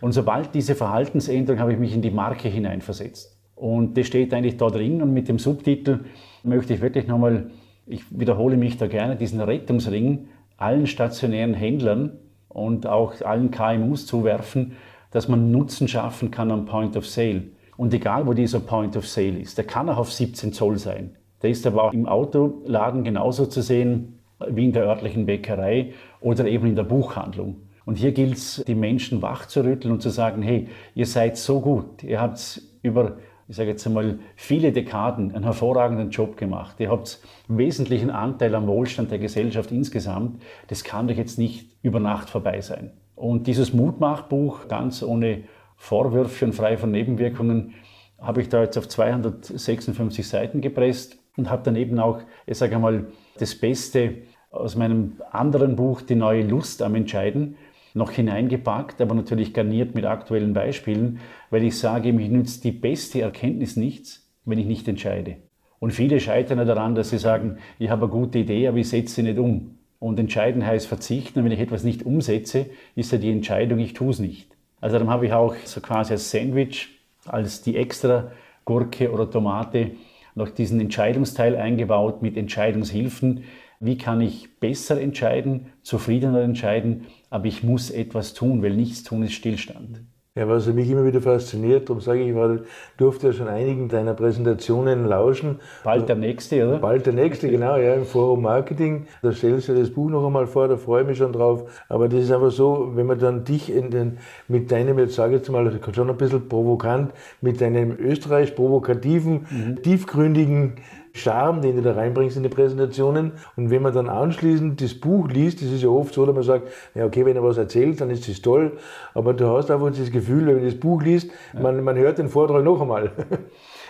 Und 0.02 0.14
sobald 0.14 0.56
diese 0.56 0.76
Verhaltensänderung 0.76 1.60
habe 1.60 1.74
ich 1.74 1.80
mich 1.80 1.94
in 1.94 2.02
die 2.02 2.12
Marke 2.12 2.48
hineinversetzt. 2.48 3.38
Und 3.56 3.98
das 3.98 4.08
steht 4.08 4.34
eigentlich 4.34 4.56
da 4.56 4.70
drin 4.70 5.02
und 5.02 5.14
mit 5.14 5.28
dem 5.28 5.40
Subtitel 5.40 6.06
möchte 6.44 6.74
ich 6.74 6.82
wirklich 6.82 7.08
nochmal, 7.08 7.52
ich 7.86 8.04
wiederhole 8.10 8.58
mich 8.58 8.78
da 8.78 8.88
gerne, 8.88 9.16
diesen 9.16 9.42
Rettungsring 9.42 10.28
allen 10.58 10.88
stationären 10.88 11.54
Händlern 11.54 12.18
und 12.50 12.88
auch 12.88 13.22
allen 13.22 13.52
KMUs 13.52 14.06
zuwerfen, 14.06 14.74
dass 15.12 15.28
man 15.28 15.52
Nutzen 15.52 15.88
schaffen 15.88 16.32
kann 16.32 16.52
am 16.52 16.66
Point 16.66 16.98
of 16.98 17.08
Sale. 17.08 17.44
Und 17.78 17.94
egal, 17.94 18.28
wo 18.28 18.34
dieser 18.34 18.60
Point 18.60 18.98
of 18.98 19.08
Sale 19.08 19.40
ist, 19.40 19.58
der 19.58 19.66
kann 19.66 19.90
auch 19.90 19.98
auf 19.98 20.12
17 20.12 20.52
Zoll 20.52 20.78
sein. 20.78 21.16
Der 21.42 21.50
ist 21.50 21.66
aber 21.66 21.86
auch 21.86 21.94
im 21.94 22.08
Autoladen 22.08 23.04
genauso 23.04 23.46
zu 23.46 23.62
sehen 23.62 24.20
wie 24.48 24.66
in 24.66 24.74
der 24.74 24.84
örtlichen 24.84 25.26
Bäckerei 25.26 25.94
oder 26.22 26.46
eben 26.46 26.68
in 26.68 26.76
der 26.76 26.84
Buchhandlung. 26.84 27.62
Und 27.86 27.98
hier 27.98 28.12
gilt 28.12 28.34
es, 28.34 28.64
die 28.68 28.76
Menschen 28.76 29.22
wach 29.22 29.48
zu 29.48 29.64
rütteln 29.64 29.94
und 29.94 30.02
zu 30.02 30.10
sagen, 30.10 30.42
hey, 30.42 30.68
ihr 30.94 31.06
seid 31.06 31.38
so 31.38 31.62
gut, 31.62 32.04
ihr 32.04 32.22
habt 32.22 32.62
über 32.84 33.18
ich 33.50 33.56
sage 33.56 33.70
jetzt 33.70 33.86
einmal, 33.88 34.20
viele 34.36 34.72
Dekaden 34.72 35.34
einen 35.34 35.44
hervorragenden 35.44 36.12
Job 36.12 36.38
gemacht. 36.38 36.80
Ihr 36.80 36.92
habt 36.92 37.20
wesentlichen 37.48 38.12
Anteil 38.12 38.54
am 38.54 38.68
Wohlstand 38.68 39.10
der 39.10 39.18
Gesellschaft 39.18 39.72
insgesamt. 39.72 40.44
Das 40.68 40.84
kann 40.84 41.08
doch 41.08 41.16
jetzt 41.16 41.40
nicht 41.40 41.72
über 41.82 42.00
Nacht 42.00 42.30
vorbei 42.30 42.62
sein. 42.62 42.92
Und 43.16 43.48
dieses 43.48 43.74
Mutmachbuch, 43.74 44.68
ganz 44.68 45.02
ohne 45.02 45.46
Vorwürfe 45.78 46.46
und 46.46 46.54
frei 46.54 46.78
von 46.78 46.92
Nebenwirkungen, 46.92 47.74
habe 48.20 48.42
ich 48.42 48.50
da 48.50 48.62
jetzt 48.62 48.78
auf 48.78 48.88
256 48.88 50.28
Seiten 50.28 50.62
gepresst. 50.62 51.18
und 51.36 51.50
habe 51.50 51.64
dann 51.64 51.76
eben 51.76 52.00
auch, 52.00 52.20
ich 52.46 52.58
sage 52.58 52.76
einmal, 52.76 53.08
das 53.40 53.56
Beste 53.56 54.14
aus 54.52 54.76
meinem 54.76 55.22
anderen 55.32 55.76
Buch, 55.76 56.02
Die 56.02 56.16
neue 56.16 56.44
Lust 56.44 56.84
am 56.84 56.94
Entscheiden, 56.94 57.56
noch 57.94 58.12
hineingepackt, 58.12 59.02
aber 59.02 59.16
natürlich 59.16 59.54
garniert 59.54 59.96
mit 59.96 60.06
aktuellen 60.06 60.54
Beispielen, 60.54 61.20
weil 61.50 61.64
ich 61.64 61.78
sage, 61.78 62.14
mich 62.14 62.30
nützt 62.30 62.64
die 62.64 62.72
beste 62.72 63.22
Erkenntnis 63.22 63.76
nichts, 63.76 64.30
wenn 64.46 64.60
ich 64.60 64.66
nicht 64.66 64.88
entscheide. 64.88 65.38
Und 65.80 65.92
viele 65.92 66.20
scheitern 66.20 66.60
ja 66.60 66.66
daran, 66.66 66.96
dass 66.96 67.10
sie 67.10 67.18
sagen, 67.18 67.58
ich 67.80 67.90
habe 67.90 68.04
eine 68.04 68.12
gute 68.12 68.40
Idee, 68.40 68.68
aber 68.68 68.78
ich 68.78 68.90
setze 68.90 69.16
sie 69.16 69.24
nicht 69.24 69.40
um. 69.40 69.78
Und 70.00 70.20
entscheiden 70.20 70.66
heißt 70.66 70.88
verzichten. 70.88 71.40
Und 71.40 71.46
wenn 71.46 71.52
ich 71.52 71.60
etwas 71.60 71.84
nicht 71.84 72.06
umsetze, 72.06 72.68
ist 72.96 73.12
ja 73.12 73.18
die 73.18 73.32
Entscheidung, 73.32 73.80
ich 73.80 73.94
tue 73.94 74.12
es 74.12 74.20
nicht. 74.20 74.50
Also 74.82 74.98
dann 74.98 75.10
habe 75.10 75.26
ich 75.26 75.34
auch 75.34 75.56
so 75.66 75.82
quasi 75.82 76.14
als 76.14 76.32
Sandwich, 76.32 77.00
als 77.26 77.62
die 77.62 77.76
extra 77.76 78.32
Gurke 78.66 79.12
oder 79.12 79.30
Tomate 79.30 79.92
noch 80.36 80.50
diesen 80.50 80.80
Entscheidungsteil 80.80 81.56
eingebaut 81.56 82.22
mit 82.22 82.38
Entscheidungshilfen. 82.38 83.44
Wie 83.82 83.98
kann 83.98 84.20
ich 84.20 84.60
besser 84.60 85.00
entscheiden, 85.00 85.68
zufriedener 85.84 86.42
entscheiden, 86.42 87.08
aber 87.30 87.46
ich 87.46 87.64
muss 87.64 87.92
etwas 87.92 88.34
tun, 88.34 88.62
weil 88.62 88.76
nichts 88.76 89.04
tun 89.04 89.24
ist 89.24 89.34
Stillstand. 89.34 90.02
Ja, 90.36 90.48
was 90.48 90.68
mich 90.68 90.90
immer 90.90 91.06
wieder 91.06 91.22
fasziniert, 91.22 91.90
darum 91.90 92.02
sage 92.02 92.22
ich, 92.22 92.30
ich 92.30 92.62
durfte 92.98 93.28
ja 93.28 93.34
schon 93.34 93.48
einigen 93.48 93.90
deiner 93.90 94.14
Präsentationen 94.14 95.06
lauschen. 95.06 95.60
Bald 95.84 96.08
der 96.08 96.16
nächste, 96.16 96.68
oder? 96.68 96.78
Bald 96.78 97.06
der 97.06 97.14
nächste, 97.14 97.50
genau, 97.52 97.78
ja, 97.78 97.96
im 97.96 98.06
Forum 98.06 98.44
Marketing. 98.44 99.08
Da 99.22 99.32
stellst 99.32 99.70
du 99.70 99.76
das 99.76 99.90
Buch 99.90 100.10
noch 100.10 100.26
einmal 100.26 100.46
vor, 100.46 100.68
da 100.68 100.78
freue 100.78 101.02
ich 101.02 101.08
mich 101.08 101.18
schon 101.18 101.34
drauf. 101.34 101.84
Aber 101.90 102.08
das 102.08 102.24
ist 102.24 102.32
einfach 102.32 102.52
so, 102.52 102.92
wenn 102.96 103.08
man 103.08 103.18
dann 103.18 103.44
dich 103.44 103.74
in 103.74 103.92
den, 103.92 104.20
mit 104.48 104.72
deinem, 104.72 105.00
jetzt 105.00 105.16
sage 105.16 105.36
ich 105.36 105.40
jetzt 105.40 105.52
mal, 105.52 105.78
schon 105.94 106.10
ein 106.10 106.18
bisschen 106.18 106.48
provokant, 106.48 107.12
mit 107.42 107.60
deinem 107.60 107.98
österreichisch 107.98 108.52
provokativen, 108.52 109.46
mhm. 109.50 109.82
tiefgründigen 109.82 110.76
Charme, 111.20 111.62
den 111.62 111.76
du 111.76 111.82
da 111.82 111.94
reinbringst 111.94 112.38
in 112.38 112.44
die 112.44 112.50
Präsentationen. 112.50 113.34
Und 113.56 113.70
wenn 113.70 113.82
man 113.82 113.94
dann 113.94 114.10
anschließend 114.10 114.82
das 114.82 114.94
Buch 114.94 115.30
liest, 115.30 115.62
das 115.62 115.72
ist 115.72 115.84
ja 115.84 115.90
oft 115.90 116.14
so, 116.14 116.26
dass 116.26 116.36
man 116.36 116.44
sagt, 116.44 116.68
ja 116.96 117.06
okay, 117.06 117.26
wenn 117.26 117.36
er 117.36 117.44
was 117.44 117.58
erzählt, 117.58 118.02
dann 118.02 118.10
ist 118.10 118.28
das 118.28 118.42
toll. 118.42 118.78
Aber 119.14 119.34
du 119.34 119.48
hast 119.48 119.70
einfach 119.70 119.92
das 119.92 120.12
Gefühl, 120.12 120.48
wenn 120.48 120.60
du 120.60 120.66
das 120.66 120.80
Buch 120.80 121.02
liest, 121.02 121.30
man, 121.54 121.84
man 121.84 121.98
hört 121.98 122.18
den 122.18 122.30
Vortrag 122.30 122.64
noch 122.64 122.82
einmal. 122.82 123.12